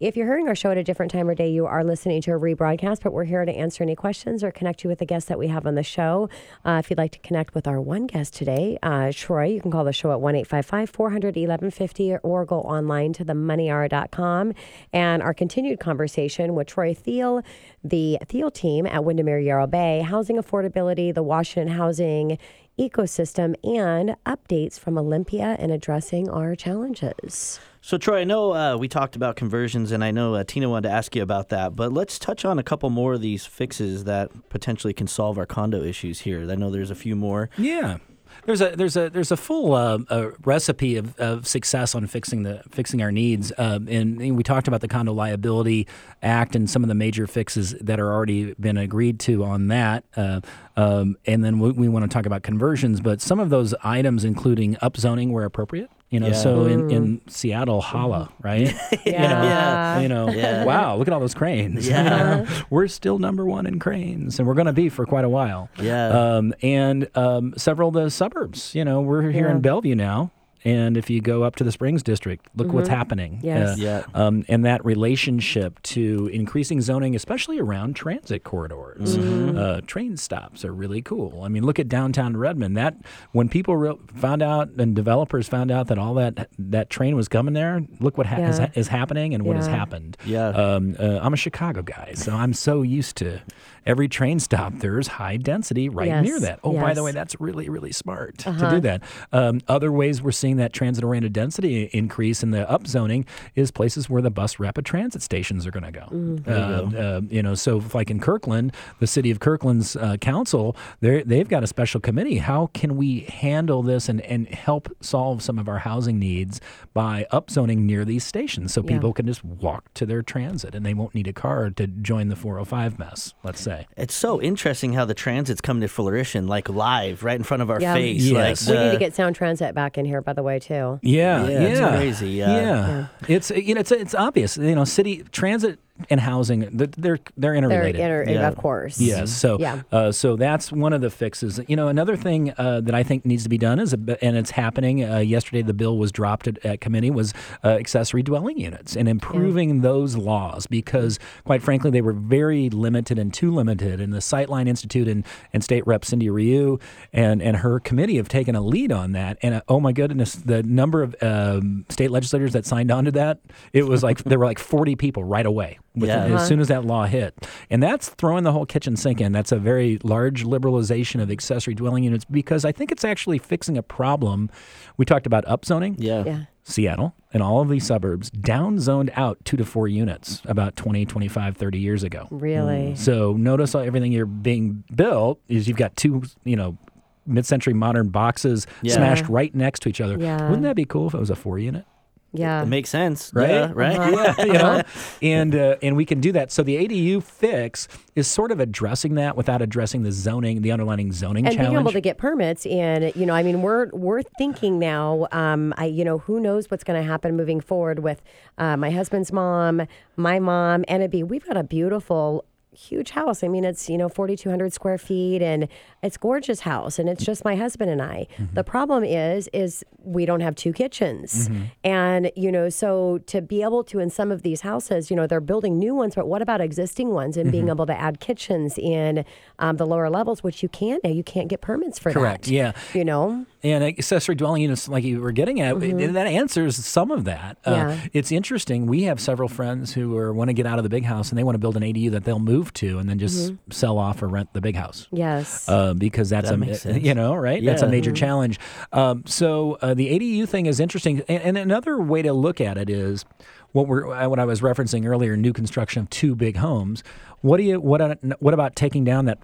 [0.00, 2.30] If you're hearing our show at a different time or day, you are listening to
[2.30, 5.28] a rebroadcast, but we're here to answer any questions or connect you with the guests
[5.28, 6.30] that we have on the show.
[6.64, 9.70] Uh, if you'd like to connect with our one guest today, uh, Troy, you can
[9.70, 14.54] call the show at 1 855 400 1150 or go online to themoneyhour.com.
[14.94, 17.42] And our continued conversation with Troy Thiel,
[17.84, 22.38] the Thiel team at Windermere Yarrow Bay, housing affordability, the Washington housing
[22.80, 27.60] ecosystem, and updates from Olympia in addressing our challenges.
[27.82, 30.88] So, Troy, I know uh, we talked about conversions, and I know uh, Tina wanted
[30.88, 34.04] to ask you about that, but let's touch on a couple more of these fixes
[34.04, 36.50] that potentially can solve our condo issues here.
[36.50, 37.48] I know there's a few more.
[37.56, 37.98] Yeah.
[38.44, 42.42] There's a there's a there's a full uh, uh, recipe of, of success on fixing
[42.42, 45.86] the fixing our needs, uh, and, and, we talked about the Condo Liability
[46.22, 50.04] Act and some of the major fixes that are already been agreed to on that.
[50.16, 50.40] Uh,
[50.76, 54.24] um, and then we, we want to talk about conversions, but some of those items,
[54.24, 56.32] including upzoning where appropriate, you know, Yeah.
[56.34, 57.30] so in, in Mm.
[57.30, 58.74] Seattle, holla, right?
[59.06, 60.00] Yeah.
[60.00, 60.64] You know, Yeah.
[60.64, 61.88] wow, look at all those cranes.
[61.88, 62.46] Yeah.
[62.70, 65.68] we're still number one in cranes, and we're going to be for quite a while.
[65.80, 66.08] Yeah.
[66.08, 68.74] Um, and um, several of the suburbs.
[68.74, 69.52] You know, we're here Yeah.
[69.54, 70.30] in Bellevue now.
[70.64, 73.36] And if you go up to the Springs district, look what's happening.
[73.36, 73.46] Mm-hmm.
[73.46, 73.78] Yes.
[73.78, 74.04] Yeah.
[74.14, 79.16] Um, and that relationship to increasing zoning, especially around transit corridors.
[79.16, 79.56] Mm-hmm.
[79.56, 81.42] Uh, train stops are really cool.
[81.42, 82.76] I mean, look at downtown Redmond.
[82.76, 82.96] That
[83.32, 87.28] when people re- found out and developers found out that all that that train was
[87.28, 88.70] coming there, look what ha- is, Yeah.
[88.74, 90.16] is happening and what has happened.
[90.24, 90.48] Yeah.
[90.48, 93.40] Um, uh, I'm a Chicago guy, so I'm so used to
[93.86, 94.74] every train stop.
[94.78, 96.24] There's high density right Yes.
[96.24, 96.60] near that.
[96.64, 98.70] Oh, by the way, that's really really smart to Uh-huh.
[98.70, 99.02] do that.
[99.32, 104.08] Um, other ways we're seeing that transit oriented density increase in the upzoning is places
[104.10, 106.06] where the bus rapid transit stations are going to go.
[106.10, 106.50] Mm-hmm.
[106.52, 111.22] Um, uh, you know, so like in Kirkland, the city of Kirkland's uh, council, they
[111.22, 112.38] they've got a special committee.
[112.38, 116.60] How can we handle this and, and help solve some of our housing needs
[116.92, 118.88] by upzoning near these stations so Yeah.
[118.94, 122.28] people can just walk to their transit and they won't need a car to join
[122.28, 123.69] the 405 mess, let's say.
[123.96, 127.70] It's so interesting how the transits come to flourish like live right in front of
[127.70, 127.94] our Yeah.
[127.94, 128.22] face.
[128.24, 128.68] Yes.
[128.68, 130.98] Like we need to get Sound Transit back in here, by the way, too.
[131.02, 132.54] Yeah, Yeah, it's crazy, yeah.
[132.56, 134.56] yeah, It's you know it's it's obvious.
[134.56, 138.00] You know, city transit and housing they're they're, they're They're interrelated.
[138.00, 138.48] inter- Yeah.
[138.48, 139.00] of course.
[139.00, 139.30] Yes.
[139.30, 139.82] So, Yeah.
[139.92, 141.60] uh, so that's one of the fixes.
[141.68, 144.36] You know, another thing uh, that I think needs to be done is, a, and
[144.36, 145.04] it's happening.
[145.04, 147.34] Uh, yesterday, the bill was dropped at, at committee was
[147.64, 153.18] uh, accessory dwelling units and improving those laws because, quite frankly, they were very limited
[153.18, 154.00] and too limited.
[154.00, 156.78] And the Sightline Institute and, and State Rep Cindy Ryu
[157.12, 159.38] and and her committee have taken a lead on that.
[159.42, 163.10] And uh, oh my goodness, the number of um, state legislators that signed on to
[163.12, 163.40] that,
[163.72, 165.78] it was like there were like 40 people right away.
[165.96, 166.24] With Yeah.
[166.24, 166.44] as uh-huh.
[166.46, 167.34] soon as that law hit.
[167.68, 169.32] And that's throwing the whole kitchen sink in.
[169.32, 173.76] That's a very large liberalization of accessory dwelling units because I think it's actually fixing
[173.76, 174.50] a problem.
[174.96, 175.96] We talked about upzoning.
[175.98, 176.22] yeah.
[176.24, 176.40] Yeah.
[176.62, 181.56] Seattle and all of these suburbs downzoned out two to four units about 20, 25,
[181.56, 182.28] 30 years ago.
[182.30, 182.92] Really?
[182.92, 182.98] Mm.
[182.98, 186.78] So notice how everything you're being built is you've got two, you know,
[187.26, 188.94] mid-century modern boxes Yeah.
[188.94, 190.16] smashed right next to each other.
[190.20, 190.44] Yeah.
[190.44, 191.84] Wouldn't that be cool if it was a four unit?
[192.32, 192.62] Yeah.
[192.62, 193.32] It makes sense.
[193.34, 193.50] Right?
[193.50, 193.98] Yeah, right?
[193.98, 194.34] Uh-huh.
[194.38, 194.82] Yeah, you know,
[195.20, 196.52] and uh, and we can do that.
[196.52, 201.12] So the ADU fix is sort of addressing that without addressing the zoning, the underlying
[201.12, 201.72] zoning and challenge.
[201.72, 205.72] being able to get permits and you know i mean we're we're thinking now um
[205.76, 208.22] i you know who knows what's going to happen moving forward with
[208.58, 209.82] uh, my husband's mom
[210.16, 213.98] my mom and it'd be we've got a beautiful huge house i mean it's you
[213.98, 215.68] know 4200 square feet and
[216.02, 218.54] it's gorgeous house and it's just my husband and i Mm-hmm.
[218.54, 221.62] the problem is is we don't have two kitchens Mm-hmm.
[221.84, 225.26] and you know so to be able to in some of these houses you know
[225.26, 227.52] they're building new ones but what about existing ones and Mm-hmm.
[227.52, 229.24] being able to add kitchens in
[229.58, 232.44] um, the lower levels which you can't now you can't get permits for Correct.
[232.44, 232.84] that Correct.
[232.94, 232.98] Yeah.
[232.98, 237.10] you know And accessory dwelling units, like you were getting at, it- that answers some
[237.10, 237.58] of that.
[237.64, 237.90] Uh, Mm-hmm.
[237.90, 238.06] Yeah.
[238.14, 238.86] It's interesting.
[238.86, 241.38] We have several friends who are, want to get out of the big house and
[241.38, 243.70] they want to build an ADU that they'll move to and then just Mm-hmm.
[243.70, 245.06] sell off or rent the big house.
[245.12, 247.02] yes Uh, because that's That a makes sense.
[247.02, 247.90] you know right that's a Yeah.
[247.90, 248.58] major challenge.
[248.92, 252.76] Um, so uh, the ADU thing is interesting, and, and another way to look at
[252.78, 253.24] it is
[253.72, 257.02] what we're uh, what I was referencing earlier: new construction of two big homes.
[257.40, 259.38] What do you what uh, what about taking down that?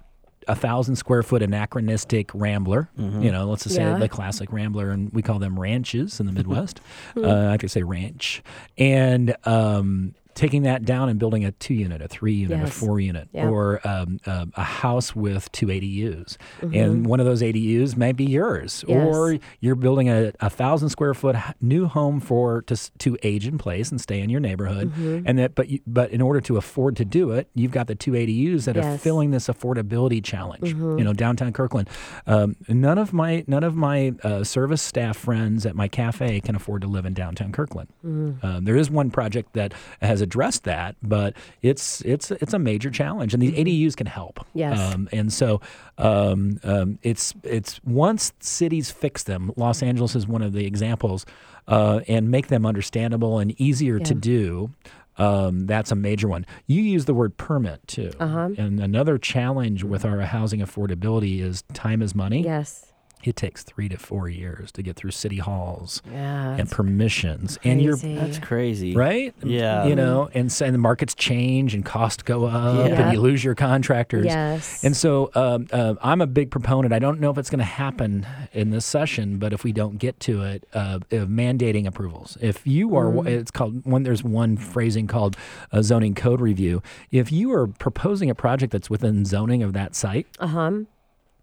[0.49, 3.95] A thousand square foot anachronistic rambler, you know, let's just Yeah.
[3.95, 6.79] say the classic rambler, and we call them ranches in the Midwest.
[7.17, 8.41] uh, I could say ranch,
[8.77, 12.99] and um, taking that down and building a two unit, a three unit, a four
[12.99, 13.49] unit, Yeah.
[13.49, 16.37] or um, uh, a house with two ADUs.
[16.61, 16.75] Mm-hmm.
[16.75, 18.85] And one of those ADUs might be yours.
[18.87, 23.57] Or you're building a, a thousand square foot new home for to, to age in
[23.57, 24.91] place and stay in your neighborhood.
[24.91, 25.23] Mm-hmm.
[25.25, 27.95] And that, but you, but in order to afford to do it, you've got the
[27.95, 30.65] two ADUs that are filling this affordability challenge.
[30.65, 30.99] Mm-hmm.
[30.99, 31.89] You know, downtown Kirkland.
[32.27, 36.55] Um, none of my none of my uh, service staff friends at my cafe can
[36.55, 37.89] afford to live in downtown Kirkland.
[38.05, 38.45] Mm-hmm.
[38.45, 42.89] Um, there is one project that has addressed that, but it's it's it's a major
[42.91, 44.39] challenge, and the ADUs can help.
[44.39, 44.59] Mm-hmm.
[44.59, 44.79] Yes.
[44.93, 45.61] Um, and so
[45.97, 49.51] um, um, it's it's once cities fix them.
[49.55, 51.25] Los Angeles is one of the examples,
[51.67, 54.71] uh, and make them understandable and easier to do.
[55.19, 56.45] Um, that's a major one.
[56.67, 58.49] You use the word permit too, Uh-huh.
[58.57, 62.43] and another challenge with our housing affordability is time is money.
[62.43, 62.86] Yes.
[63.23, 66.55] It takes three to four years to get through city halls Yeah.
[66.57, 68.95] and permissions, and you're that's crazy.
[68.95, 69.33] right?
[69.43, 69.85] Yeah.
[69.85, 73.01] You know, and, so, and the markets change and costs go up, Yeah.
[73.01, 74.25] and you lose your contractors.
[74.25, 74.83] Yes.
[74.83, 76.93] And so um, uh, I'm a big proponent.
[76.93, 79.97] I don't know if it's going to happen in this session, but if we don't
[79.97, 82.37] get to it, uh, of mandating approvals.
[82.41, 83.27] If you are, Mm.
[83.27, 84.03] it's called one.
[84.03, 85.35] There's one phrasing called
[85.71, 86.81] a zoning code review.
[87.11, 90.71] If you are proposing a project that's within zoning of that site, Uh huh.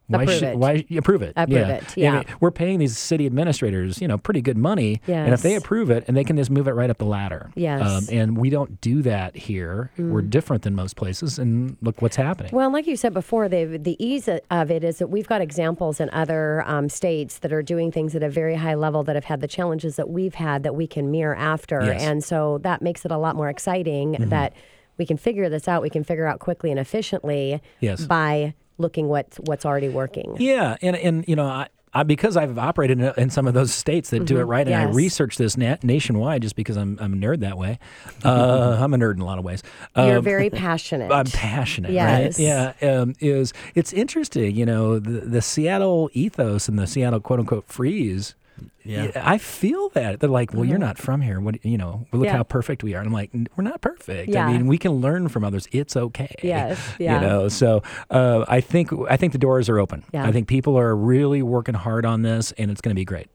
[0.06, 0.58] Why Approve should it.
[0.58, 1.32] why you approve it?
[1.34, 1.68] Approve yeah.
[1.76, 2.10] it, yeah.
[2.12, 5.54] I mean, we're paying these city administrators, you know, pretty good money, and if they
[5.54, 7.50] approve it, and they can just move it right up the ladder.
[7.54, 7.80] Yes.
[7.88, 9.90] Um, and we don't do that here.
[9.96, 12.50] We're different than most places, and look what's happening.
[12.52, 16.00] Well, like you said before, the the ease of it is that we've got examples
[16.00, 19.24] in other um, states that are doing things at a very high level that have
[19.24, 22.02] had the challenges that we've had that we can mirror after, Yes.
[22.02, 24.52] and so that makes it a lot more exciting that
[24.98, 25.80] we can figure this out.
[25.82, 28.04] We can figure out quickly and efficiently Yes.
[28.06, 30.36] by looking what what's already working.
[30.38, 33.72] Yeah, and and you know, I, I because I've operated in, in some of those
[33.72, 34.96] states that do it right, and I Mm-hmm.
[34.96, 37.78] Research this na- nationwide just because I'm I'm a nerd that way.
[38.24, 39.62] Uh, I'm a nerd in a lot of ways.
[39.96, 41.12] You're Um, very passionate.
[41.12, 42.38] I'm passionate, Yes.
[42.38, 42.72] right?
[42.82, 47.40] Yeah, um, is it's interesting, you know, the, the Seattle ethos and the Seattle quote
[47.40, 48.34] unquote freeze.
[48.84, 49.10] Yeah.
[49.16, 51.40] I feel that they're like, well, you're not from here.
[51.40, 52.06] What you know?
[52.12, 52.24] Look Mm-hmm.
[52.24, 52.36] Yeah.
[52.36, 52.98] how perfect we are.
[52.98, 54.28] And I'm like, we're not perfect.
[54.30, 54.46] Yeah.
[54.46, 55.66] I mean, we can learn from others.
[55.72, 56.34] It's okay.
[56.42, 57.20] Yes, yeah.
[57.20, 60.04] You know, so uh, I think I think the doors are open.
[60.12, 60.26] Yeah.
[60.26, 63.28] I think people are really working hard on this, and it's going to be great.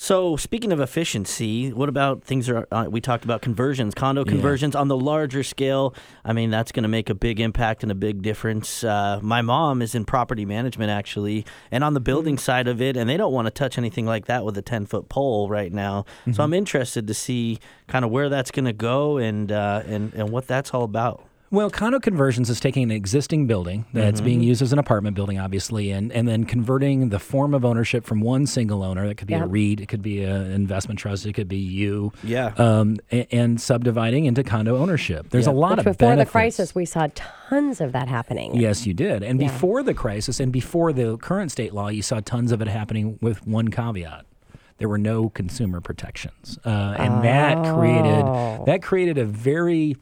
[0.00, 4.30] So speaking of efficiency, what about things are uh, we talked about conversions, condo Yeah.
[4.30, 5.92] conversions on the larger scale?
[6.24, 8.84] I mean, that's going to make a big impact and a big difference.
[8.84, 12.40] Uh, my mom is in property management actually, and on the building Mm.
[12.40, 14.86] side of it, and they don't want to touch anything like that with a ten
[14.86, 16.04] foot pole right now.
[16.20, 16.32] Mm-hmm.
[16.34, 17.58] So I'm interested to see
[17.88, 21.24] kind of where that's going to go and uh, and and what that's all about.
[21.50, 24.48] Well, condo conversions is taking an existing building that's being Mm-hmm.
[24.48, 28.20] used as an apartment building, obviously, and, and then converting the form of ownership from
[28.20, 29.06] one single owner.
[29.08, 29.46] That could be a.
[29.46, 32.12] REIT, it could be an investment trust, it could be you.
[32.22, 32.52] Yeah.
[32.58, 35.30] Um, and, and subdividing into condo ownership.
[35.30, 36.28] There's a lot Which of before benefits.
[36.28, 38.54] the crisis, we saw tons of that happening.
[38.54, 39.22] Yes, you did.
[39.22, 39.48] And Yeah.
[39.48, 43.18] before the crisis and before the current state law, you saw tons of it happening
[43.22, 44.26] with one caveat.
[44.76, 48.64] There were no consumer protections, uh, and that created Oh.
[48.66, 49.96] that created a very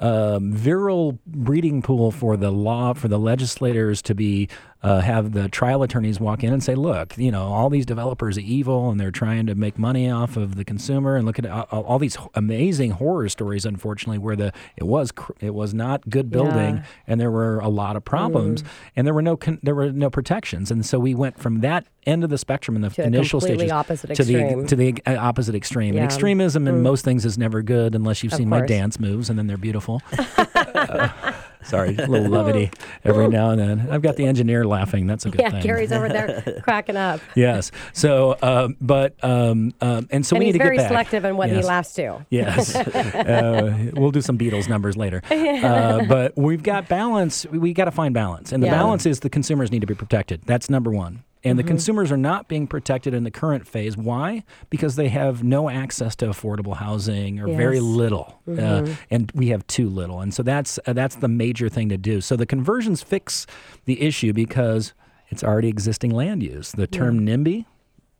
[0.00, 4.48] um, virile breeding pool for the law for the legislators to be
[4.84, 8.36] uh, have the trial attorneys walk in and say, look, you know, all these developers
[8.38, 11.16] are evil and they're trying to make money off of the consumer.
[11.16, 15.32] And look at all, all these amazing horror stories, unfortunately, where the it was cr-
[15.40, 16.82] it was not good building Yeah.
[17.06, 18.62] and there were a lot of problems
[18.94, 20.70] and there were no con- there were no protections.
[20.70, 23.62] And so we went from that end of the spectrum in the To initial stages
[23.70, 24.66] to the extreme.
[24.66, 25.94] to the uh, opposite extreme.
[25.94, 26.02] Yeah.
[26.02, 29.30] And extremism in most things is never good unless you've Of seen my dance moves
[29.30, 30.02] and then they're beautiful.
[30.18, 31.08] Uh,
[31.64, 32.70] sorry, a little levity
[33.04, 33.88] every now and then.
[33.90, 35.06] I've got the engineer laughing.
[35.06, 35.62] That's a good Yeah, thing.
[35.62, 37.20] Gary's over there cracking up.
[37.34, 37.70] Yes.
[37.92, 40.72] So, um, but um, um, and so and we need to get back.
[40.72, 42.24] He's very selective in what he laughs to.
[42.30, 42.74] Yes.
[42.76, 45.22] uh, we'll do some Beatles numbers later.
[45.30, 47.46] Uh, but we've got balance.
[47.46, 48.52] We got to find balance.
[48.52, 48.74] And the Yeah.
[48.74, 50.42] balance is the consumers need to be protected.
[50.46, 51.22] That's number one.
[51.44, 53.96] And the consumers are not being protected in the current phase.
[53.98, 54.44] Why?
[54.70, 57.82] Because they have no access to affordable housing or very Yes.
[57.84, 60.20] little, uh, and we have too little.
[60.20, 62.20] And so that's uh, that's the major thing to do.
[62.22, 63.46] So the conversions fix
[63.84, 64.94] the issue because
[65.28, 66.72] it's already existing land use.
[66.72, 67.66] The term NIMBY,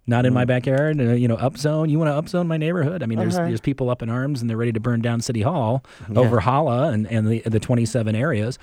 [0.06, 1.00] not in my backyard.
[1.00, 1.88] Uh, you know, upzone.
[1.88, 3.02] You want to upzone my neighborhood?
[3.02, 5.40] I mean, there's there's people up in arms and they're ready to burn down City
[5.42, 5.82] Hall
[6.14, 8.58] over HALA and and the the 27 areas.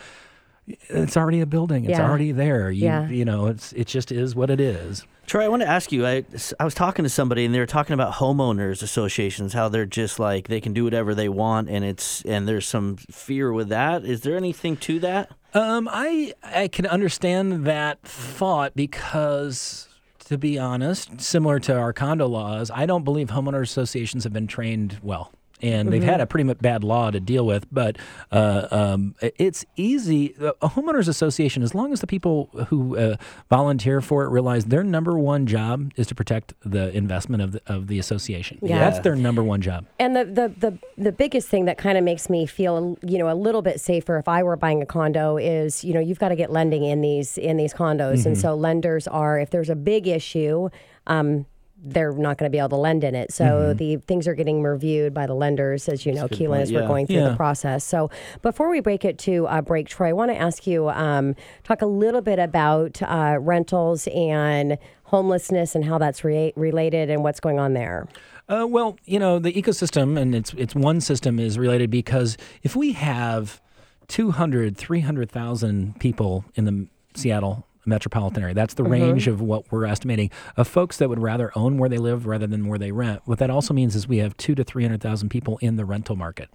[0.68, 1.86] It's already a building.
[1.86, 2.08] It's Yeah.
[2.08, 2.70] already there.
[2.72, 3.10] You, Yeah.
[3.10, 5.06] you know, it's it just is what it is.
[5.28, 6.06] Troy, I want to ask you.
[6.06, 6.24] I,
[6.60, 10.20] I was talking to somebody, and they were talking about homeowners associations, how they're just
[10.20, 14.04] like they can do whatever they want, and it's and there's some fear with that.
[14.06, 15.30] Is there anything to that?
[15.54, 19.88] Um, I I can understand that thought because,
[20.26, 24.48] to be honest, similar to our condo laws, I don't believe homeowner associations have been
[24.48, 27.66] trained well and they've had a pretty mu- bad law to deal with.
[27.72, 27.98] But
[28.32, 30.36] uh, um, it's easy.
[30.40, 33.18] A homeowners association, as long as the people who uh,
[33.50, 37.62] volunteer for it realize their number one job is to protect the investment of the,
[37.68, 38.60] of the association.
[38.62, 38.80] Yeah.
[38.80, 39.86] That's their number one job.
[40.00, 43.30] And the, the, the, the biggest thing that kind of makes me feel, you know,
[43.30, 46.30] a little bit safer if I were buying a condo is, you know, you've got
[46.30, 49.76] to get lending in these in these condos, and so lenders are, if there's a
[49.76, 50.70] big issue,
[51.08, 51.46] um,
[51.84, 53.34] they're not going to be able to lend in it.
[53.34, 56.88] So the things are getting reviewed by the lenders, as you know, Keelan, as we're
[56.88, 57.30] going through Yeah.
[57.30, 57.84] the process.
[57.84, 58.10] So
[58.44, 61.82] before we break it to uh, break, Troy, I want to ask you, um, talk
[61.82, 67.40] a little bit about uh, rentals and homelessness and how that's re- related and what's
[67.40, 68.08] going on there.
[68.48, 72.76] Uh, well, you know, the ecosystem and it's it's one system is related because if
[72.76, 73.62] we have
[74.08, 78.92] 200, 300,000 people in the Seattle metropolitan area, that's the mm-hmm.
[78.92, 82.48] range of what we're estimating of folks that would rather own where they live rather
[82.48, 83.22] than where they rent.
[83.26, 86.50] What that also means is we have 2 to 300,000 people in the rental market.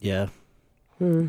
[0.00, 0.28] Yeah.
[0.98, 1.28] Hmm.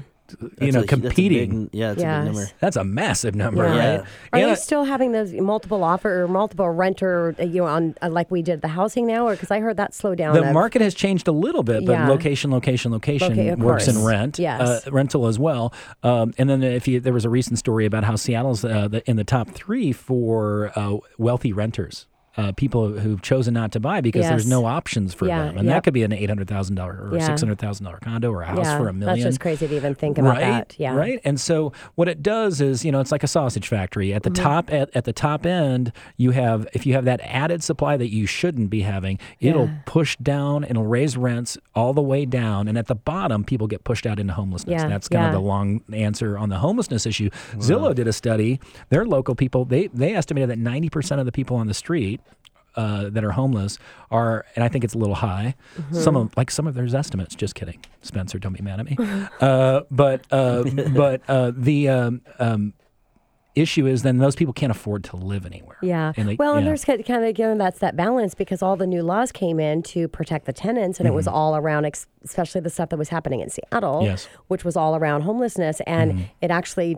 [0.62, 1.66] You know, a- that's competing.
[1.66, 2.26] big- yeah, it's a Yes.
[2.26, 2.50] big number.
[2.60, 3.70] That's a massive number, Yeah.
[3.92, 4.00] right?
[4.00, 7.66] Are And you I- still having those multiple offer or multiple renter, uh, you know,
[7.68, 10.34] on uh, like we did the housing now, or because I heard that slow down.
[10.36, 12.08] the of- market has changed a little bit, but Yeah.
[12.08, 14.62] location, location, location Loca- of works in rent, Yes.
[14.88, 15.74] uh, rental as well.
[16.04, 19.04] Um, and then if you, there was a recent story about how Seattle's uh, the,
[19.10, 22.06] in the top three for uh, wealthy renters.
[22.36, 25.68] Uh, people who've chosen not to buy because there's no options for Yeah, them, and
[25.68, 25.76] yep.
[25.76, 27.28] that could be an eight hundred thousand dollar or Yeah.
[27.28, 29.20] six hundred thousand dollar condo or a house yeah, for a million.
[29.20, 30.76] That's just crazy to even think about right, that.
[30.80, 30.96] Yeah.
[30.96, 31.20] Right.
[31.24, 34.16] And so what it does is, you know, it's like a sausage factory.
[34.16, 34.44] At the Mm-hmm.
[34.44, 38.12] top at, at the top end, you have if you have that added supply that
[38.12, 39.76] you shouldn't be having, it'll Yeah.
[39.86, 42.68] push down, and it'll raise rents all the way down.
[42.68, 44.82] And at the bottom, people get pushed out into homelessness.
[44.82, 45.28] Yeah, That's kind yeah.
[45.28, 47.30] of the long answer on the homelessness issue.
[47.58, 48.60] Zillow did a study.
[48.90, 52.22] Their local people, they they estimated that ninety percent of the people on the street
[52.76, 53.78] uh, that are homeless
[54.10, 55.54] are, and I think it's a little high.
[55.78, 55.96] Mm-hmm.
[55.96, 57.36] Some of like some of there's estimates.
[57.36, 58.40] Just kidding, Spencer.
[58.40, 58.98] Don't be mad at me.
[59.42, 60.64] uh, but uh,
[60.94, 62.74] but uh, the um, um,
[63.56, 65.78] issue is then those people can't afford to live anywhere.
[65.84, 66.14] Yeah.
[66.18, 69.04] And they- well, and there's kind of again that's that balance because all the new
[69.04, 71.86] laws came in to protect the tenants, and it was all around,
[72.24, 74.06] especially the stuff that was happening in Seattle, Mm-hmm.
[74.06, 74.28] Yes.
[74.48, 76.22] which was all around homelessness, and Mm-hmm.
[76.42, 76.98] it actually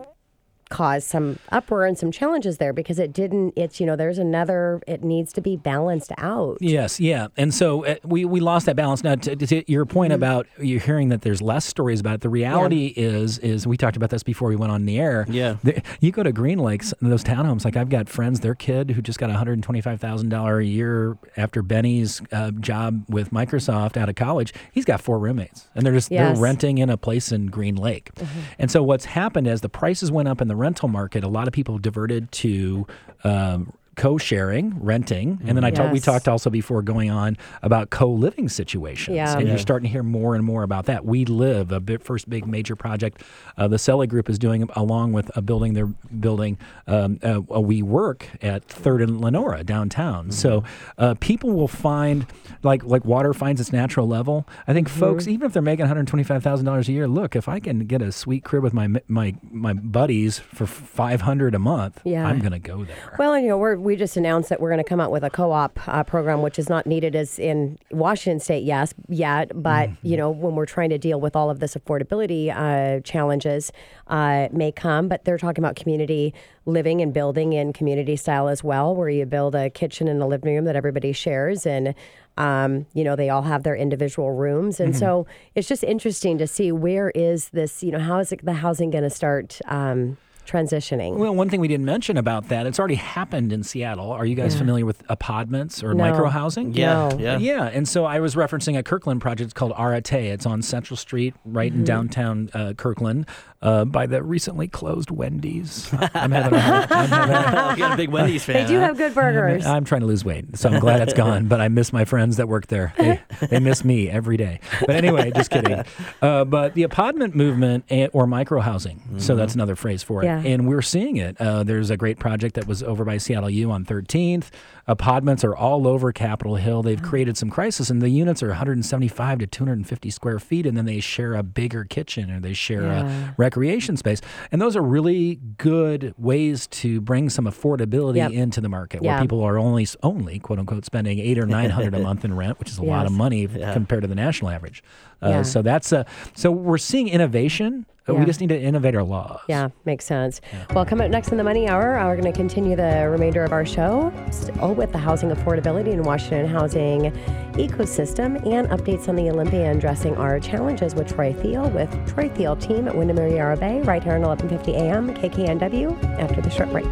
[0.68, 3.52] caused some uproar and some challenges there because it didn't.
[3.56, 4.80] It's you know there's another.
[4.86, 6.58] It needs to be balanced out.
[6.60, 9.04] Yes, yeah, and so uh, we we lost that balance.
[9.04, 10.14] Now, to, to your point Mm-hmm.
[10.22, 12.20] about you're hearing that there's less stories about it.
[12.20, 15.26] The reality is is we talked about this before we went on the air.
[15.28, 15.56] Yeah.
[15.62, 17.64] The- you go to Green Lakes, those townhomes.
[17.64, 20.58] Like I've got friends, their kid who just got a hundred twenty five thousand dollar
[20.60, 24.52] a year after Benny's uh, job with Microsoft out of college.
[24.72, 26.34] He's got four roommates, and they're just Yes.
[26.34, 28.10] they're renting in a place in Green Lake.
[28.58, 31.46] And so what's happened as the prices went up in the rental market, a lot
[31.46, 32.86] of people diverted to.
[33.24, 38.48] Um, co-sharing renting and then i talked we talked also before going on about co-living
[38.48, 39.32] situations Yeah.
[39.32, 39.48] and Yeah.
[39.48, 41.04] you're starting to hear more and more about that.
[41.04, 43.22] We live a bit, first big major project
[43.56, 45.86] uh, the Selly group is doing along with a building they're
[46.20, 50.30] building um, uh, a we work at third and lenora downtown.
[50.30, 50.62] So
[50.98, 52.26] uh, people will find
[52.62, 54.46] like like water finds its natural level.
[54.68, 58.02] I think folks even if they're making $125000 a year look if i can get
[58.02, 62.26] a sweet crib with my my my buddies for 500 a month Yeah.
[62.26, 63.14] i'm gonna go there.
[63.18, 65.22] Well, and, you know, we're, we just announced that we're going to come out with
[65.22, 69.50] a co-op uh, program, which is not needed as in Washington State, yes, yet.
[69.54, 70.06] But Mm-hmm.
[70.06, 73.70] you know, when we're trying to deal with all of this affordability uh, challenges,
[74.08, 75.06] uh, may come.
[75.08, 76.34] But they're talking about community
[76.64, 80.26] living and building in community style as well, where you build a kitchen and a
[80.26, 81.94] living room that everybody shares, and
[82.36, 86.46] um, you know, they all have their individual rooms, and so it's just interesting to
[86.46, 90.16] see where is this, you know, how is it, the housing going to start um,
[90.46, 91.16] transitioning?
[91.16, 94.10] Well, one thing we didn't mention about that, it's already happened in Seattle.
[94.12, 96.04] Are you guys familiar with aPodments or No.
[96.04, 96.72] micro housing?
[96.72, 97.18] Yeah, No.
[97.18, 97.38] yeah.
[97.38, 100.12] Yeah, and so I was referencing a Kirkland project called Arate.
[100.12, 101.80] It's on Central Street, right Mm-hmm.
[101.80, 103.26] in downtown uh, Kirkland,
[103.62, 105.92] uh, by the recently closed Wendy's.
[106.14, 108.64] I'm having a hard, I'm having a, you got a big Wendy's fan.
[108.64, 108.86] They do huh?
[108.86, 109.66] have good burgers.
[109.66, 111.46] I'm trying to lose weight, so I'm glad it's gone.
[111.46, 112.92] But I miss my friends that work there.
[112.96, 114.60] They, they miss me every day.
[114.80, 115.84] But anyway, just kidding.
[116.22, 120.26] Uh, but the aPodment movement and, or micro housing, so that's another phrase for it.
[120.26, 120.42] Yeah.
[120.44, 121.38] And we're seeing it.
[121.40, 124.50] Uh, there's a great project that was over by Seattle U on 13th.
[124.88, 126.82] aPodments are all over Capitol Hill.
[126.82, 127.04] They've mm.
[127.04, 131.00] created some crisis, and the units are 175 to 250 square feet, and then they
[131.00, 133.30] share a bigger kitchen or they share Yeah.
[133.30, 134.20] a recreation space.
[134.52, 138.32] And those are really good ways to bring some affordability Yep.
[138.32, 139.14] into the market Yeah.
[139.14, 142.34] where people are only only quote unquote spending eight or nine hundred a month in
[142.34, 143.72] rent, which is a lot of money Yeah.
[143.72, 144.82] compared to the national average.
[145.22, 145.42] Uh, Yeah.
[145.42, 146.04] So that's uh,
[146.34, 147.86] so we're seeing innovation.
[148.08, 148.14] Yeah.
[148.20, 149.40] We just need to innovate our laws.
[149.48, 150.40] Yeah, makes sense.
[150.72, 153.42] Well, coming up next in the Money Hour, uh, we're going to continue the remainder
[153.42, 157.10] of our show still with the housing affordability in Washington housing
[157.54, 162.28] ecosystem and updates on the Olympia and addressing our challenges with Troy Thiel with Troy
[162.28, 166.70] Thiel team at Windermere Yarrow Bay right here on 1150 AM KKNW after the short
[166.70, 166.86] break.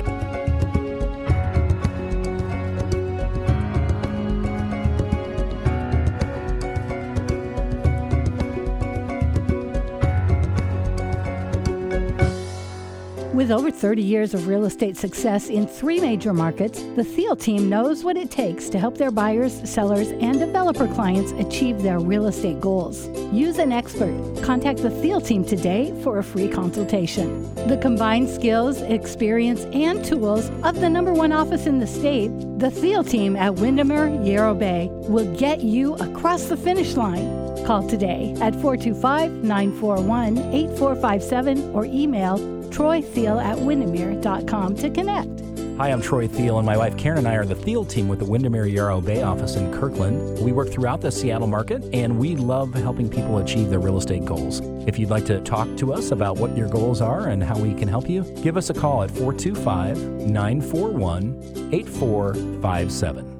[13.44, 17.68] With over 30 years of real estate success in three major markets, the Thiel team
[17.68, 22.26] knows what it takes to help their buyers, sellers, and developer clients achieve their real
[22.26, 23.06] estate goals.
[23.34, 24.16] Use an expert.
[24.42, 27.54] Contact the Thiel team today for a free consultation.
[27.68, 32.70] The combined skills, experience, and tools of the number one office in the state, the
[32.70, 37.44] Thiel team at Windermere Yarrow Bay will get you across the finish line.
[37.66, 45.40] Call today at 425 941 8457 or email troythiel at windermere.com to connect.
[45.78, 48.18] Hi, I'm Troy Thiel, and my wife Karen and I are the Thiel team with
[48.18, 50.40] the Windermere Yarrow Bay office in Kirkland.
[50.40, 54.24] We work throughout the Seattle market, and we love helping people achieve their real estate
[54.24, 54.60] goals.
[54.88, 57.74] If you'd like to talk to us about what your goals are and how we
[57.74, 63.30] can help you, give us a call at 425 941 8457.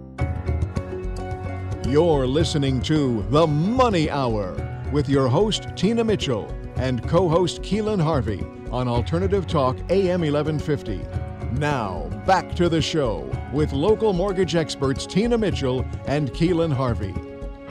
[1.88, 4.56] You're listening to The Money Hour
[4.92, 11.00] with your host, Tina Mitchell, and co host Keelan Harvey on Alternative Talk AM 1150.
[11.52, 17.14] Now, back to the show with local mortgage experts Tina Mitchell and Keelan Harvey.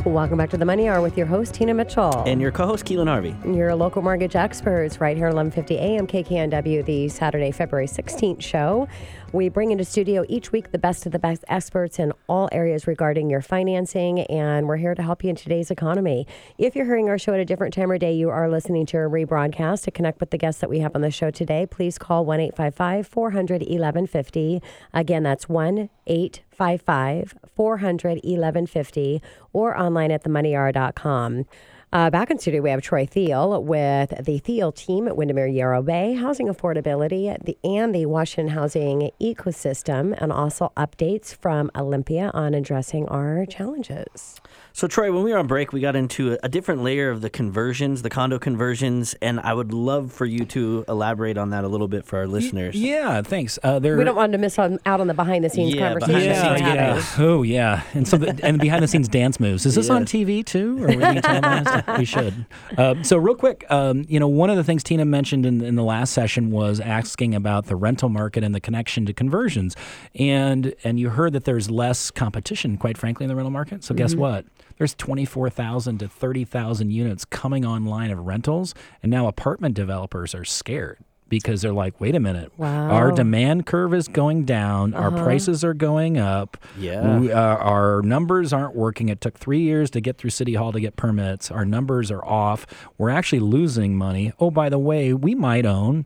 [0.06, 2.24] Welcome back to the Money Hour with your host, Tina Mitchell.
[2.26, 3.36] And your co-host Keelan Harvey.
[3.46, 8.88] Your local mortgage experts right here at 1150 AM KKNW, the Saturday, February 16th show.
[9.34, 12.86] We bring into studio each week the best of the best experts in all areas
[12.86, 16.28] regarding your financing, and we're here to help you in today's economy.
[16.60, 18.98] If you're hearing our show at a different time or day, you are listening to
[18.98, 19.86] a rebroadcast.
[19.86, 22.42] To connect with the guests that we have on the show today, please call 1
[22.42, 24.62] 855 400 1150.
[24.94, 29.22] Again, that's 1 855 400 1150
[29.52, 31.46] or online at themoneyhour.com.
[31.94, 35.84] Uh, back in studio, we have Troy Thiel with the Thiel team at Windermere Yarrow
[35.84, 42.56] Bay, housing affordability the, and the Washington housing ecosystem, and also updates from Olympia on
[42.56, 44.42] addressing our challenges.
[44.76, 47.22] So, Troy, when we were on break, we got into a, a different layer of
[47.22, 51.64] the conversions, the condo conversions, and I would love for you to elaborate on that
[51.64, 52.74] a little bit for our listeners.
[52.74, 53.60] Yeah, thanks.
[53.62, 55.90] Uh, there, We don't want to miss on, out on the behind the scenes Yeah,
[55.90, 56.22] conversation.
[56.24, 57.24] behind the scenes yeah, yeah.
[57.24, 57.84] Oh, yeah.
[57.94, 59.68] And so, the, and behind the scenes dance moves.
[59.68, 61.83] Is this on TV too, or are we being televised?
[61.98, 62.46] we should.
[62.78, 65.76] Um, so, real quick, um, you know, one of the things Tina mentioned in, in
[65.76, 69.76] the last session was asking about the rental market and the connection to conversions,
[70.16, 73.84] and and you heard that there's less competition, quite frankly, in the rental market.
[73.84, 74.46] So, guess what?
[74.78, 80.98] There's 24,000 to 30,000 units coming online of rentals, and now apartment developers are scared
[81.38, 82.90] because they're like, wait a minute, Wow.
[82.90, 86.58] our demand curve is going down, our prices are going up.
[86.78, 87.20] Yeah.
[87.20, 89.10] We, uh, our numbers aren't working.
[89.10, 91.50] It took three years to get through City Hall to get permits.
[91.52, 92.66] Our numbers are off.
[92.98, 94.34] We're actually losing money.
[94.40, 96.06] Oh, by the way, we might own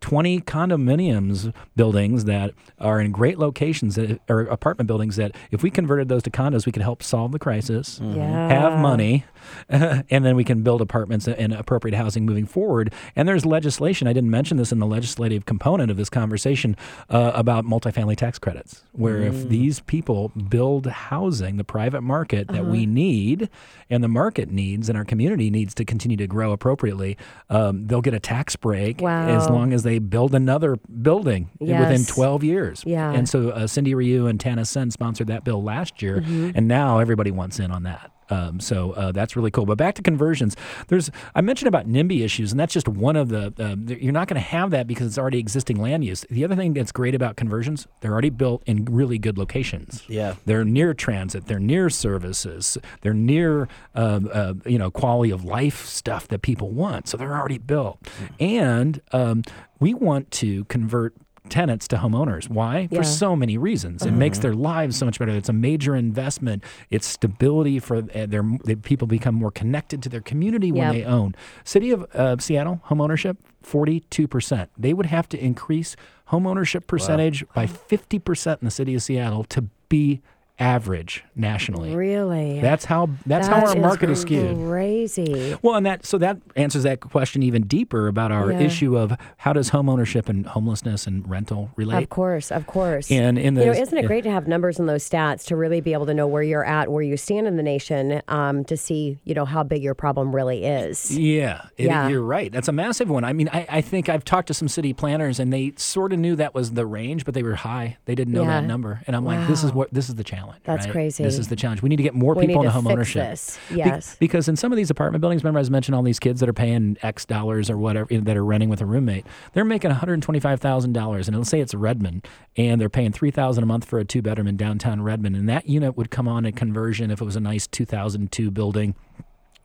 [0.00, 5.70] 20 condominiums buildings that are in great locations that, or apartment buildings that if we
[5.70, 8.48] converted those to condos, we could help solve the crisis, Yeah.
[8.48, 9.24] have money,
[9.68, 12.92] and then we can build apartments and appropriate housing moving forward.
[13.16, 14.06] And there's legislation.
[14.08, 16.76] I didn't mention this in the legislative component of this conversation
[17.10, 22.66] uh, about multifamily tax credits, where if these people build housing, the private market that
[22.66, 23.48] we need
[23.90, 27.16] and the market needs and our community needs to continue to grow appropriately,
[27.50, 32.44] um, they'll get a tax break as long as they build another building within 12
[32.44, 32.84] years.
[32.86, 33.10] Yeah.
[33.12, 36.50] And so uh, Cindy Ryu and Tana Senn sponsored that bill last year, Mm-hmm.
[36.54, 38.10] and now everybody wants in on that.
[38.30, 39.66] Um, so uh, that's really cool.
[39.66, 40.56] But back to conversions,
[40.88, 43.50] there's I mentioned about NIMBY issues, and that's just one of the.
[43.50, 46.24] Th- you're not going to have that because it's already existing land use.
[46.30, 50.02] The other thing that's great about conversions, they're already built in really good locations.
[50.08, 50.34] Yeah.
[50.44, 51.46] They're near transit.
[51.46, 52.78] They're near services.
[53.00, 57.08] They're near, um, uh, you know, quality of life stuff that people want.
[57.08, 57.98] So they're already built.
[58.38, 59.42] And um,
[59.80, 61.14] we want to convert
[61.48, 62.48] tenants to homeowners.
[62.48, 62.88] Why?
[62.90, 62.98] Yeah.
[62.98, 64.04] For so many reasons.
[64.04, 65.32] It makes their lives so much better.
[65.32, 66.62] It's a major investment.
[66.90, 68.42] It's stability for uh, their.
[68.82, 70.92] People become more connected to their community when Yep.
[70.92, 71.34] they own.
[71.64, 74.70] City of uh, Seattle homeownership forty-two percent.
[74.78, 75.96] They would have to increase
[76.30, 80.20] homeownership percentage by fifty percent in the city of Seattle to be
[80.58, 81.94] average nationally.
[81.94, 82.60] Really?
[82.60, 84.56] That's how that's how our is market is skewed.
[84.56, 85.56] Crazy.
[85.62, 88.60] Well, and that so that answers that question even deeper about our Yeah.
[88.60, 92.02] issue of how does home ownership and homelessness and rental relate?
[92.02, 93.10] Of course, of course.
[93.10, 95.56] And in the you know, isn't it great to have numbers and those stats to
[95.56, 98.64] really be able to know where you're at, where you stand in the nation, um,
[98.64, 101.16] to see you know how big your problem really is.
[101.16, 102.08] Yeah, it- Yeah.
[102.08, 102.50] you're right.
[102.50, 103.22] That's a massive one.
[103.24, 106.18] I mean, I, I think I've talked to some city planners and they sort of
[106.18, 107.96] knew that was the range, but they were high.
[108.06, 108.60] They didn't know Yeah.
[108.60, 109.02] that number.
[109.06, 110.47] And I'm like, this is what this is the challenge.
[110.64, 110.92] That's right?
[110.92, 111.22] crazy.
[111.24, 111.82] This is the challenge.
[111.82, 113.22] We need to get more We people into to home ownership.
[113.30, 113.58] this.
[113.68, 114.16] Be- Yes.
[114.18, 116.48] because in some of these apartment buildings, remember I was mentioning all these kids that
[116.48, 119.24] are paying X dollars or whatever that are renting with a roommate.
[119.52, 122.26] They're making $125,000 and let's say it's Redmond
[122.56, 125.68] and they're paying 3000 a month for a two bedroom in downtown Redmond and that
[125.68, 128.94] unit would come on a conversion if it was a nice 2002 building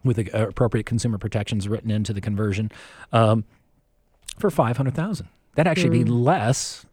[0.04, 2.70] with the uh, appropriate consumer protections written into the conversion
[3.12, 3.46] um,
[4.38, 6.86] for 500000 That'd actually be less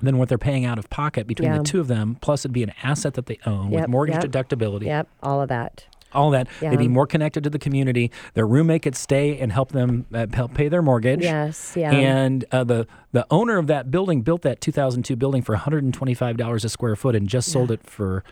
[0.00, 1.50] than what they're paying out of pocket between.
[1.50, 1.58] Yeah.
[1.58, 2.16] the two of them.
[2.20, 4.24] Plus, it'd be an asset that they own Yep, with mortgage yep.
[4.24, 5.84] deductibility Yep, all of that.
[6.12, 6.46] all that.
[6.60, 8.10] They'd be more connected to the community.
[8.34, 11.22] Their roommate could stay and help them uh, help pay their mortgage.
[11.22, 11.90] Yes, yeah.
[11.92, 16.64] And uh, the the owner of that building built that 2002 building for 125 dollars
[16.64, 18.22] a square foot and just sold it for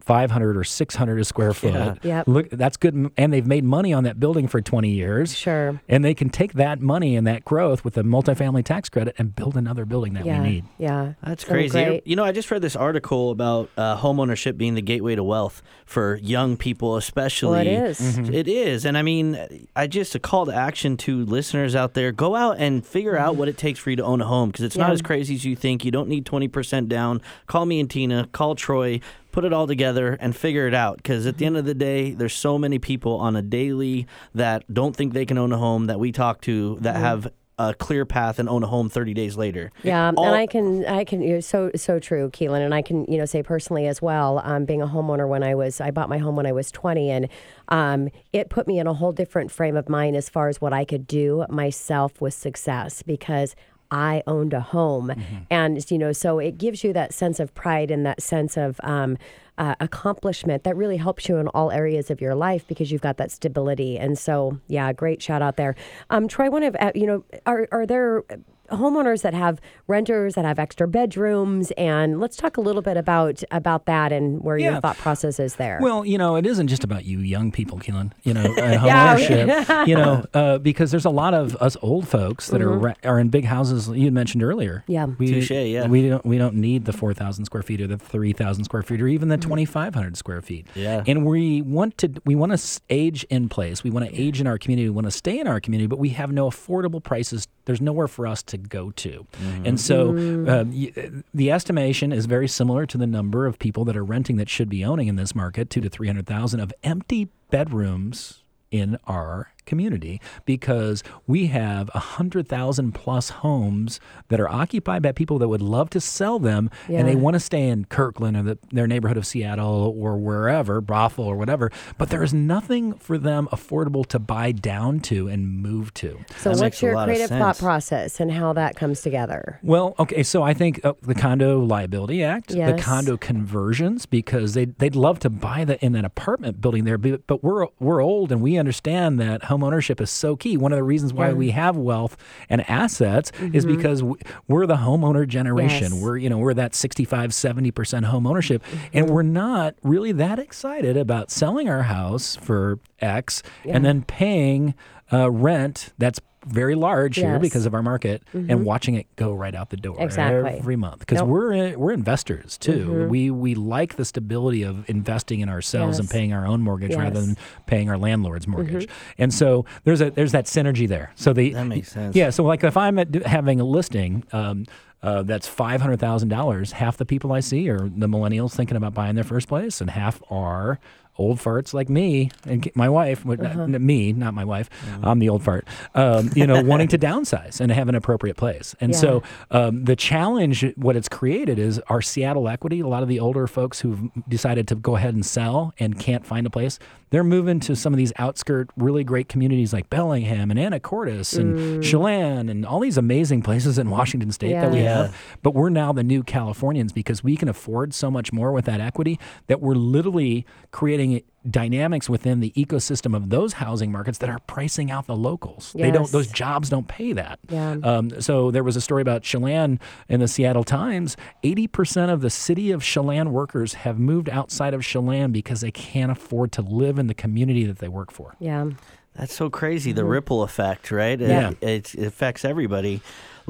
[0.00, 1.72] 500 or 600 a square foot.
[1.74, 1.94] Yeah.
[2.02, 2.28] Yep.
[2.28, 5.36] Look, that's good, and they've made money on that building for 20 years.
[5.36, 5.80] Sure.
[5.88, 9.34] And they can take that money and that growth with the multifamily tax credit and
[9.34, 10.42] build another building that Yeah.
[10.42, 10.64] we need.
[10.78, 11.14] Yeah.
[11.24, 11.84] That's So crazy.
[11.84, 12.06] great.
[12.06, 15.62] You know, I just read this article about uh, homeownership being the gateway to wealth
[15.86, 17.50] for young people, especially.
[17.52, 18.18] Well, it is.
[18.18, 18.84] It is.
[18.84, 22.58] And I mean, I just a call to action to listeners out there go out
[22.58, 24.90] and figure out what it takes for you to own a home because it's not
[24.90, 25.84] as crazy as you think.
[25.84, 27.22] You don't need 20% down.
[27.46, 29.00] Call me and Tina, call Troy,
[29.32, 32.12] put it all together and figure it out because at the end of the day,
[32.12, 35.86] there's so many people on a daily that don't think they can own a home
[35.86, 39.36] that we talk to that have a clear path and own a home 30 days
[39.36, 39.70] later.
[39.82, 42.64] Yeah, All- and I can, I can, you're so, so true, Keelan.
[42.64, 45.54] And I can, you know, say personally as well, um, being a homeowner when I
[45.54, 47.28] was, I bought my home when I was 20, and
[47.68, 50.72] um, it put me in a whole different frame of mind as far as what
[50.72, 53.54] I could do myself with success because
[53.90, 55.10] I owned a home.
[55.50, 58.80] And, you know, so it gives you that sense of pride and that sense of,
[58.82, 59.16] um,
[59.58, 63.18] uh, accomplishment that really helps you in all areas of your life because you've got
[63.18, 63.98] that stability.
[63.98, 65.74] And so, yeah, great shout out there.
[66.08, 68.24] Um, Troy, one of uh, you know, are are there
[68.70, 71.70] homeowners that have renters that have extra bedrooms?
[71.72, 74.72] And let's talk a little bit about about that and where Yeah.
[74.72, 75.78] your thought process is there.
[75.82, 78.12] Well, you know, it isn't just about you young people, Keelan.
[78.22, 79.68] You know, uh, home ownership.
[79.88, 82.68] you know, uh, because there's a lot of us old folks that Mm-hmm.
[82.70, 83.88] are re- are in big houses.
[83.88, 84.84] You mentioned earlier.
[84.86, 85.06] Yeah.
[85.06, 85.86] we, Touche, yeah.
[85.86, 88.82] We don't we don't need the four thousand square feet or the three thousand square
[88.82, 90.66] feet or even the twenty five hundred square feet.
[90.74, 91.02] Yeah.
[91.06, 93.82] and we want to we want to age in place.
[93.82, 94.88] We want to age in our community.
[94.88, 97.48] We want to stay in our community, but we have no affordable prices.
[97.64, 99.66] There's nowhere for us to go to, mm-hmm.
[99.66, 100.48] and so mm.
[100.48, 104.04] um, uh, y- the estimation is very similar to the number of people that are
[104.04, 107.28] renting that should be owning in this market, two to three hundred thousand of empty
[107.50, 115.02] bedrooms in our community because we have a hundred thousand plus homes that are occupied
[115.02, 118.36] by people that would love to sell them and they want to stay in Kirkland
[118.36, 122.92] or the, their neighborhood of Seattle or wherever, Bothell or whatever, but there is nothing
[122.94, 126.18] for them affordable to buy down to and move to.
[126.36, 129.58] so, That what's your creative thought process and how that comes together?
[129.62, 134.64] Well, okay, so I think uh, the Condo Liability Act, the condo conversions, because they
[134.66, 138.32] they'd love to buy the in an apartment building there, but, but we're we're old
[138.32, 140.56] and we understand that home ownership is so key.
[140.56, 142.16] One of the reasons why we have wealth
[142.48, 144.02] and assets is because
[144.48, 145.86] we're the homeowner generation.
[145.88, 145.94] Mm-hmm.
[145.94, 146.02] Yes.
[146.02, 149.14] We're you know we're that 65 70% home ownership and Mm-hmm.
[149.14, 154.74] we're not really that excited about selling our house for X and then paying
[155.12, 157.32] uh, rent that's very large here Yes.
[157.34, 157.42] Mm-hmm.
[157.42, 160.58] because of our market and watching it go right out the door Exactly.
[160.58, 161.24] every month because Nope.
[161.28, 161.32] Mm-hmm.
[161.32, 163.06] we're we're investors too.
[163.08, 167.18] We we like the stability of investing in ourselves and paying our own mortgage rather
[167.20, 167.28] Yes.
[167.28, 167.34] Mm-hmm.
[167.34, 168.88] than paying our landlord's mortgage.
[169.18, 171.12] And so there's a there's that synergy there.
[171.14, 172.16] So the That makes sense.
[172.16, 172.30] Yeah.
[172.30, 174.24] So like if I'm at, having a listing.
[174.32, 174.66] Um,
[175.02, 176.72] uh, that's five hundred thousand dollars.
[176.72, 179.88] Half the people I see are the millennials thinking about buying their first place, and
[179.88, 180.78] half are
[181.20, 183.26] old farts like me and my wife.
[183.26, 183.66] Uh-huh.
[183.66, 184.70] Me, not my wife.
[185.02, 185.66] I'm the old fart.
[185.94, 188.74] Um, you know, wanting to downsize and have an appropriate place.
[188.80, 192.80] And so um, the challenge, what it's created, is our Seattle equity.
[192.80, 196.26] A lot of the older folks who've decided to go ahead and sell and can't
[196.26, 196.78] find a place,
[197.10, 201.56] they're moving to some of these outskirt, really great communities like Bellingham and Anacortes and
[201.56, 201.82] mm.
[201.82, 204.96] Chelan and all these amazing places in Washington State that we Yeah.
[205.04, 205.16] have.
[205.42, 208.80] But we're now the new Californians because we can afford so much more with that
[208.80, 214.38] equity that we're literally creating dynamics within the ecosystem of those housing markets that are
[214.46, 215.72] pricing out the locals.
[215.76, 217.38] They don't; those jobs don't pay that.
[217.48, 217.76] Yeah.
[217.82, 221.16] Um, so there was a story about Chelan in the Seattle Times.
[221.42, 225.70] Eighty percent of the city of Chelan workers have moved outside of Chelan because they
[225.70, 228.34] can't afford to live in the community that they work for.
[228.38, 228.70] Yeah.
[229.16, 229.90] That's so crazy.
[229.92, 231.20] The ripple effect, right?
[231.20, 231.50] It- Yeah.
[231.60, 233.00] It, it affects everybody.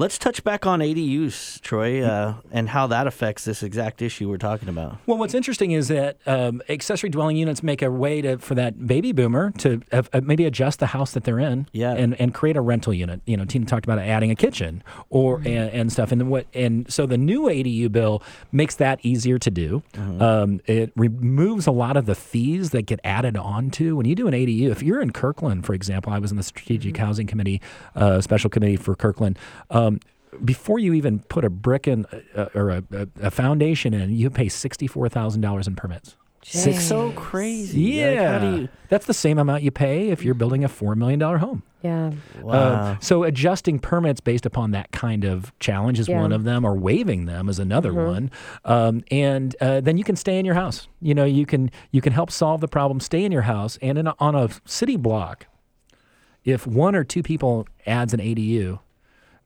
[0.01, 4.39] Let's touch back on ADUs, Troy, uh, and how that affects this exact issue we're
[4.39, 4.97] talking about.
[5.05, 8.87] Well, what's interesting is that um, accessory dwelling units make a way to for that
[8.87, 11.93] baby boomer to uh, uh, maybe adjust the house that they're in, Yeah.
[11.93, 13.21] and, and create a rental unit.
[13.27, 16.47] You know, Tina talked about adding a kitchen or and, and stuff, and then what
[16.55, 18.23] and so the new ADU bill
[18.53, 19.83] makes that easier to do.
[20.19, 24.15] Um, it removes a lot of the fees that get added on to when you
[24.15, 24.71] do an ADU.
[24.71, 27.61] If you're in Kirkland, for example, I was in the Strategic Housing Committee,
[27.95, 29.39] uh, special committee for Kirkland.
[29.69, 29.90] Um,
[30.45, 34.31] before you even put a brick in uh, or a, a, a foundation in, you
[34.31, 36.17] pay sixty-four thousand dollars in permits.
[36.43, 37.17] It's so Jeez.
[37.17, 37.85] crazy.
[38.03, 40.69] Like, Yeah, how do you, that's the same amount you pay if you're building a
[40.69, 41.63] four million dollar home.
[41.83, 42.13] Yeah.
[42.41, 42.53] wow.
[42.55, 46.15] Uh, so adjusting permits based upon that kind of challenge is Yeah.
[46.15, 46.23] Mm-hmm.
[46.23, 48.31] one of them, or waiving them is another one.
[48.65, 50.89] Um, and uh, then you can stay in your house.
[51.03, 53.01] You know, you can you can help solve the problem.
[53.01, 55.47] Stay in your house, and in a, on a city block,
[56.45, 58.79] if one or two people adds an ADU.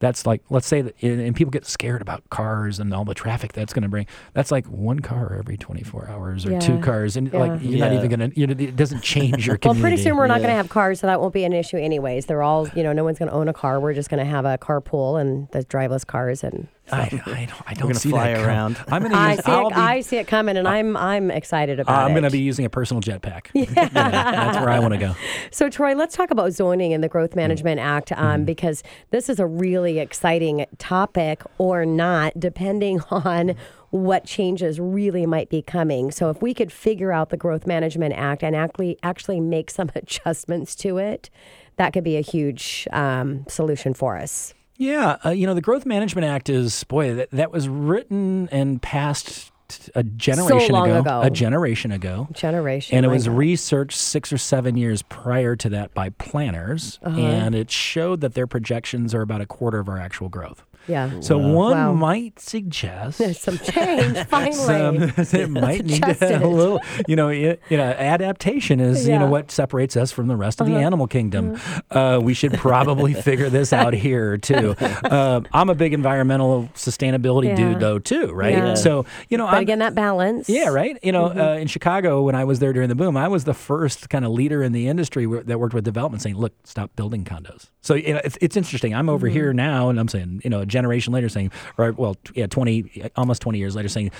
[0.00, 3.14] That's like, let's say that, and and people get scared about cars and all the
[3.14, 4.06] traffic that's going to bring.
[4.34, 7.16] That's like one car every 24 hours or two cars.
[7.16, 7.38] And Yeah.
[7.38, 10.16] like, you're not even going to, you know, it doesn't change your Well, pretty soon
[10.16, 10.46] we're not Yeah.
[10.46, 12.26] going to have cars, so that won't be an issue anyways.
[12.26, 13.80] They're all, you know, no one's going to own a car.
[13.80, 17.62] We're just going to have a carpool and the driveless cars and I, I don't,
[17.66, 18.46] I don't gonna see fly that come.
[18.46, 18.76] around.
[18.88, 19.44] I'm going to I use.
[19.44, 22.04] see, I'll it, be, I see it coming, and I'm I'm excited about it.
[22.04, 23.46] I'm going to be using a personal jetpack.
[23.54, 23.88] Yeah.
[23.92, 25.14] that's where I want to go.
[25.50, 27.36] So, Troy, let's talk about zoning and the Growth Mm.
[27.36, 28.44] Management Act um, Mm-hmm.
[28.44, 33.54] because this is a really exciting topic or not, depending on
[33.90, 36.10] what changes really might be coming.
[36.10, 39.90] So, if we could figure out the Growth Management Act and actually actually make some
[39.94, 41.30] adjustments to it,
[41.76, 44.52] that could be a huge um, solution for us.
[44.76, 48.82] Yeah, uh, you know, the Growth Management Act is boy that, that was written and
[48.82, 49.50] passed
[49.94, 51.22] a generation long ago.
[51.22, 52.28] A generation ago.
[52.32, 52.96] Generation.
[52.96, 53.36] And it was God.
[53.36, 57.18] researched six or seven years prior to that by planners, Uh-huh.
[57.18, 60.64] and it showed that their projections are about a quarter of our actual growth.
[60.86, 61.20] Yeah.
[61.20, 61.92] So one Wow.
[61.94, 64.54] might suggest There's some change finally.
[64.54, 64.96] some
[65.40, 66.42] it might need to Adjusted.
[66.42, 69.16] a little, you know, it, you know, adaptation is you Yeah.
[69.16, 69.24] Uh-huh.
[69.26, 71.58] know what separates us from the rest of the animal kingdom.
[71.90, 74.74] Uh, we should probably figure this out here too.
[75.04, 77.54] Um, I'm a big environmental sustainability Yeah.
[77.56, 78.52] dude though too, right?
[78.54, 78.74] Yeah.
[78.74, 80.48] So you know, but I'm, again, that balance.
[80.48, 80.98] yeah, right.
[81.02, 81.36] You Mm-hmm.
[81.38, 84.08] know, uh, in Chicago, when I was there during the boom, I was the first
[84.10, 87.24] kind of leader in the industry where, that worked with development, saying, "Look, stop building
[87.24, 88.94] condos." So you know, it's, it's interesting.
[88.94, 89.34] I'm over Mm-hmm.
[89.34, 92.76] here now, and I'm saying, you know, a generation later, saying, or well, yeah, twenty,
[93.16, 94.10] almost twenty years later, saying,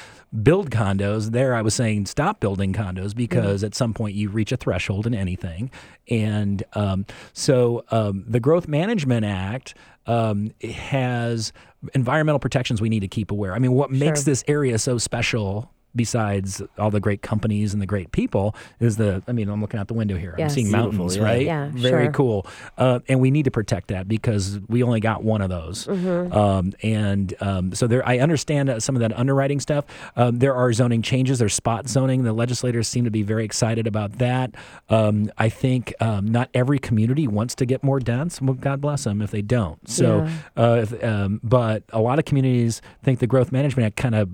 [0.42, 1.32] build condos.
[1.32, 3.66] There, I was saying, stop building condos because Mm-hmm.
[3.66, 5.70] at some point you reach a threshold in anything,
[6.08, 9.74] and um, so um, the Growth Management Act.
[10.06, 11.50] Um, has
[11.94, 13.54] environmental protections we need to keep aware.
[13.54, 17.86] I mean, what makes this area so special besides all the great companies and the
[17.86, 20.34] great people is the i mean i'm looking out the window here.
[20.38, 21.22] I'm seeing mountains yeah.
[21.22, 21.46] right?
[21.46, 22.12] Yeah, very sure.
[22.12, 22.46] cool.
[22.76, 25.86] Uh, and we need to protect that because we only got one of those.
[25.86, 26.32] Mm-hmm.
[26.32, 29.84] um, and um, so there i understand uh, some of that underwriting stuff.
[30.16, 31.38] Um, there are zoning changes.
[31.38, 32.24] There's spot zoning.
[32.24, 34.54] The legislators seem to be very excited about that.
[34.88, 38.40] Um, i think um, not every community wants to get more dense.
[38.40, 39.88] Well god bless them if they don't.
[39.88, 44.14] So uh, if, um, but a lot of communities think the growth management act kind
[44.14, 44.30] of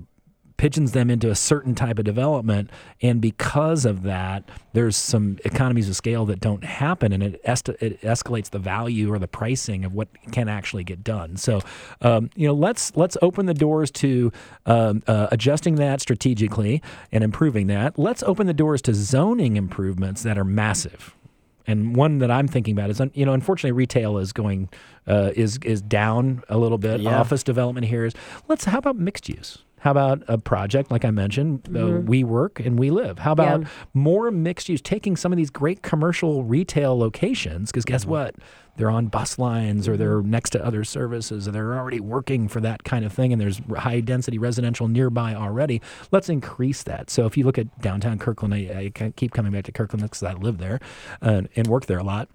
[0.61, 2.69] pigeons them into a certain type of development
[3.01, 7.67] and because of that there's some economies of scale that don't happen and it, est-
[7.81, 11.59] it escalates the value or the pricing of what can actually get done so
[12.01, 14.31] um, you know let's let's open the doors to
[14.67, 16.79] um, uh, adjusting that strategically
[17.11, 21.15] and improving that let's open the doors to zoning improvements that are massive
[21.65, 24.67] and one that I'm thinking about is, you know, unfortunately, retail is going
[25.07, 27.01] uh, is is down a little bit.
[27.01, 27.19] Yeah.
[27.19, 28.13] Office development here is.
[28.47, 28.65] Let's.
[28.65, 29.59] How about mixed use?
[29.81, 31.67] How about a project like I mentioned?
[31.75, 33.17] Uh, we work and we live.
[33.19, 33.67] How about Yeah.
[33.95, 34.79] more mixed use?
[34.79, 38.35] Taking some of these great commercial retail locations, because guess what?
[38.77, 42.61] They're on bus lines or they're next to other services or they're already working for
[42.61, 43.33] that kind of thing.
[43.33, 45.81] And there's high density residential nearby already.
[46.11, 47.09] Let's increase that.
[47.09, 50.21] So if you look at downtown Kirkland, I, I keep coming back to Kirkland because
[50.23, 50.79] I live there
[51.23, 52.29] uh, and work there a lot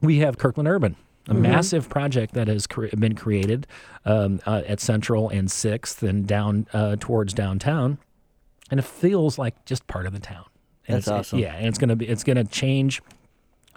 [0.00, 0.94] we have Kirkland Urban,
[1.28, 3.66] a massive project that has cre- been created
[4.04, 7.98] um, uh, at Central and Sixth and down uh, towards downtown,
[8.70, 10.44] and it feels like just part of the town.
[10.86, 11.38] And That's awesome.
[11.38, 13.02] Yeah, and it's gonna be it's gonna change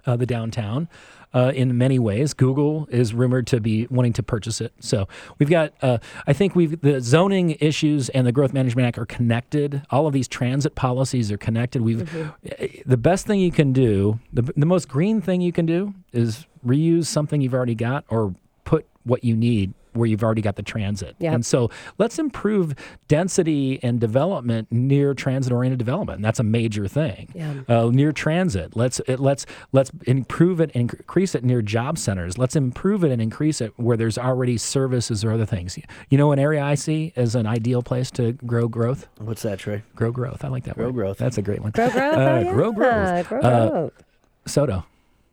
[0.06, 0.88] uh, the downtown.
[1.34, 2.34] uh, in many ways.
[2.34, 4.74] Google is rumored to be wanting to purchase it.
[4.80, 5.08] So
[5.40, 9.06] we've got, uh, I think we've the zoning issues and the Growth Management Act are
[9.06, 9.84] connected.
[9.92, 11.82] All of these transit policies are connected.
[11.82, 12.90] We've Mm-hmm.
[12.90, 16.48] the best thing you can do, the the most green thing you can do is
[16.66, 18.34] reuse something you've already got or
[18.64, 21.16] put what you need where you've already got the transit.
[21.20, 21.34] Yep.
[21.34, 22.76] And so let's improve
[23.08, 26.18] density and development near transit oriented development.
[26.18, 27.28] And that's a major thing.
[27.36, 27.62] Yeah.
[27.68, 32.38] Uh, near transit, let's it, let's let's improve it and increase it near job centers.
[32.38, 35.78] Let's improve it and increase it where there's already services or other things.
[36.10, 39.08] You know, an area I see as an ideal place to grow growth.
[39.18, 39.84] What's that, Trey?
[39.96, 40.44] Grow growth.
[40.44, 40.96] I like that Grow word.
[40.96, 41.18] growth.
[41.18, 41.72] That's a great one.
[41.72, 42.14] Grow growth.
[42.14, 42.52] Uh, oh, yeah.
[42.54, 43.28] grow growth.
[43.28, 44.04] Grow Uh, growth.
[44.46, 44.84] SoDo.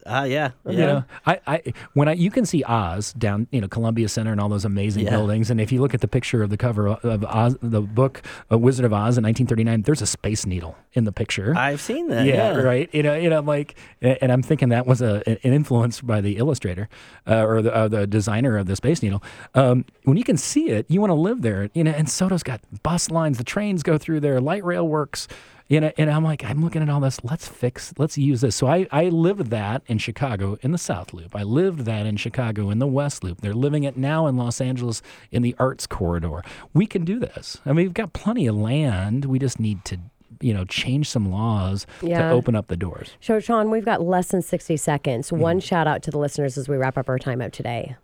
[0.08, 0.50] Ah, yeah.
[0.66, 0.72] Yeah.
[0.72, 4.32] You know, I, I when I you can see Oz down, you know, Columbia Center
[4.32, 5.10] and all those amazing Yeah.
[5.10, 5.50] buildings.
[5.50, 8.58] And if you look at the picture of the cover of Oz, the book uh,
[8.58, 11.54] Wizard of Oz in 1939, there's a space needle in the picture.
[11.56, 12.24] I've seen that.
[12.26, 12.88] yeah, Yeah, right.
[12.92, 16.36] You know, you know, like, and I'm thinking that was a an influence by the
[16.38, 16.88] illustrator
[17.26, 19.22] uh, or the, uh, the designer of the Space Needle.
[19.54, 21.68] Um, when you can see it, you want to live there.
[21.74, 25.28] You know, and SoDo's got bus lines, the trains go through there, light rail works.
[25.68, 27.22] You know, and I'm like, I'm looking at all this.
[27.22, 27.92] Let's fix.
[27.98, 28.56] Let's use this.
[28.56, 31.36] So I I lived that in Chicago in the South Loop.
[31.36, 33.42] I lived that in Chicago in the West Loop.
[33.42, 36.42] They're living it now in Los Angeles in the Arts Corridor.
[36.72, 37.58] We can do this.
[37.66, 39.26] I mean, we've got plenty of land.
[39.26, 39.98] We just need to
[40.40, 42.28] you know change some laws Yeah.
[42.28, 43.10] to open up the doors.
[43.20, 45.28] So, Sean, we've got less than 60 seconds.
[45.28, 45.38] Hmm.
[45.38, 47.96] One shout out to the listeners as we wrap up our time up today.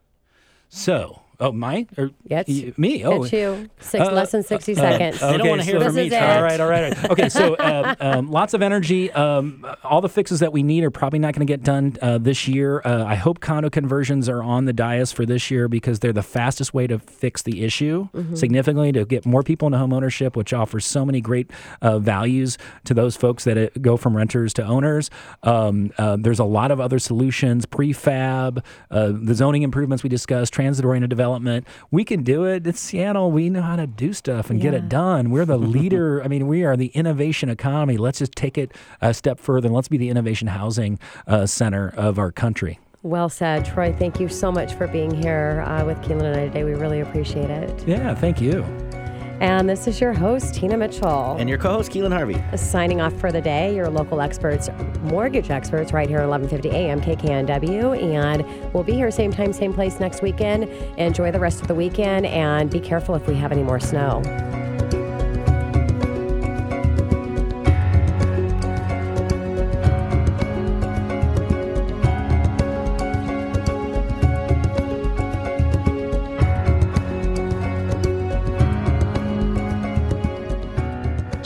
[0.69, 3.05] So, oh, mine or Yeah, it's- y- me?
[3.05, 3.69] Oh, It's you.
[3.81, 5.21] Six, Uh, less than 60 seconds.
[5.21, 6.23] They don't wanna hear This from me, is it.
[6.23, 6.85] All right, all right.
[6.97, 7.11] all right.
[7.11, 9.11] Okay, so um, um, lots of energy.
[9.13, 12.19] Um, all the fixes that we need are probably not going to get done uh,
[12.19, 12.81] this year.
[12.85, 16.23] Uh, I hope condo conversions are on the dais for this year because they're the
[16.23, 20.53] fastest way to fix the issue significantly to get more people into home ownership, which
[20.53, 21.51] offers so many great
[21.83, 25.11] uh, values to those folks that go from renters to owners.
[25.43, 30.53] Um, uh, there's a lot of other solutions, prefab, uh, the zoning improvements we discussed,
[30.53, 31.25] transit oriented development.
[31.91, 32.67] We can do it.
[32.67, 33.31] It's Seattle.
[33.31, 35.31] We know how to do stuff and get it done.
[35.31, 36.23] We're the leader.
[36.23, 37.97] I mean, we are the innovation economy.
[37.97, 41.93] Let's just take it a step further and let's be the innovation housing uh, center
[41.97, 42.79] of our country.
[43.03, 43.67] Well said.
[43.67, 46.65] Troy, thank you so much for being here uh, with Keelan and I today.
[46.65, 47.87] We really appreciate it.
[47.87, 48.65] Yeah, thank you.
[49.41, 51.37] And this is your host, Tina Mitchell.
[51.39, 52.43] And your co-host Keelan Harvey.
[52.57, 53.75] signing off for the day.
[53.75, 54.71] Your local experts,
[55.03, 57.01] mortgage experts, right here at 11:50 a.m.
[57.01, 60.65] KKNW, and we'll be here same time, same place next weekend.
[60.99, 64.23] Enjoy the rest of the weekend, and be careful if we have any more snow.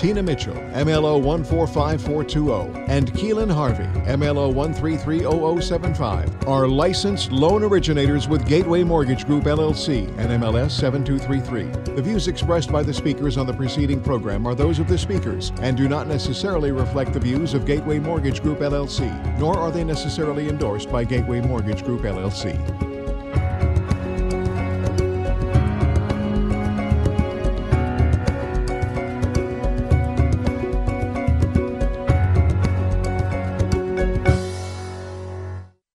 [0.09, 8.85] Tina Mitchell, MLO 145420, and Keelan Harvey, MLO 1330075, are licensed loan originators with Gateway
[8.85, 11.95] Mortgage Group LLC and MLS 7233.
[11.95, 15.53] The views expressed by the speakers on the preceding program are those of the speakers
[15.61, 19.85] and do not necessarily reflect the views of Gateway Mortgage Group LLC, nor are they
[19.85, 22.98] necessarily endorsed by Gateway Mortgage Group LLC.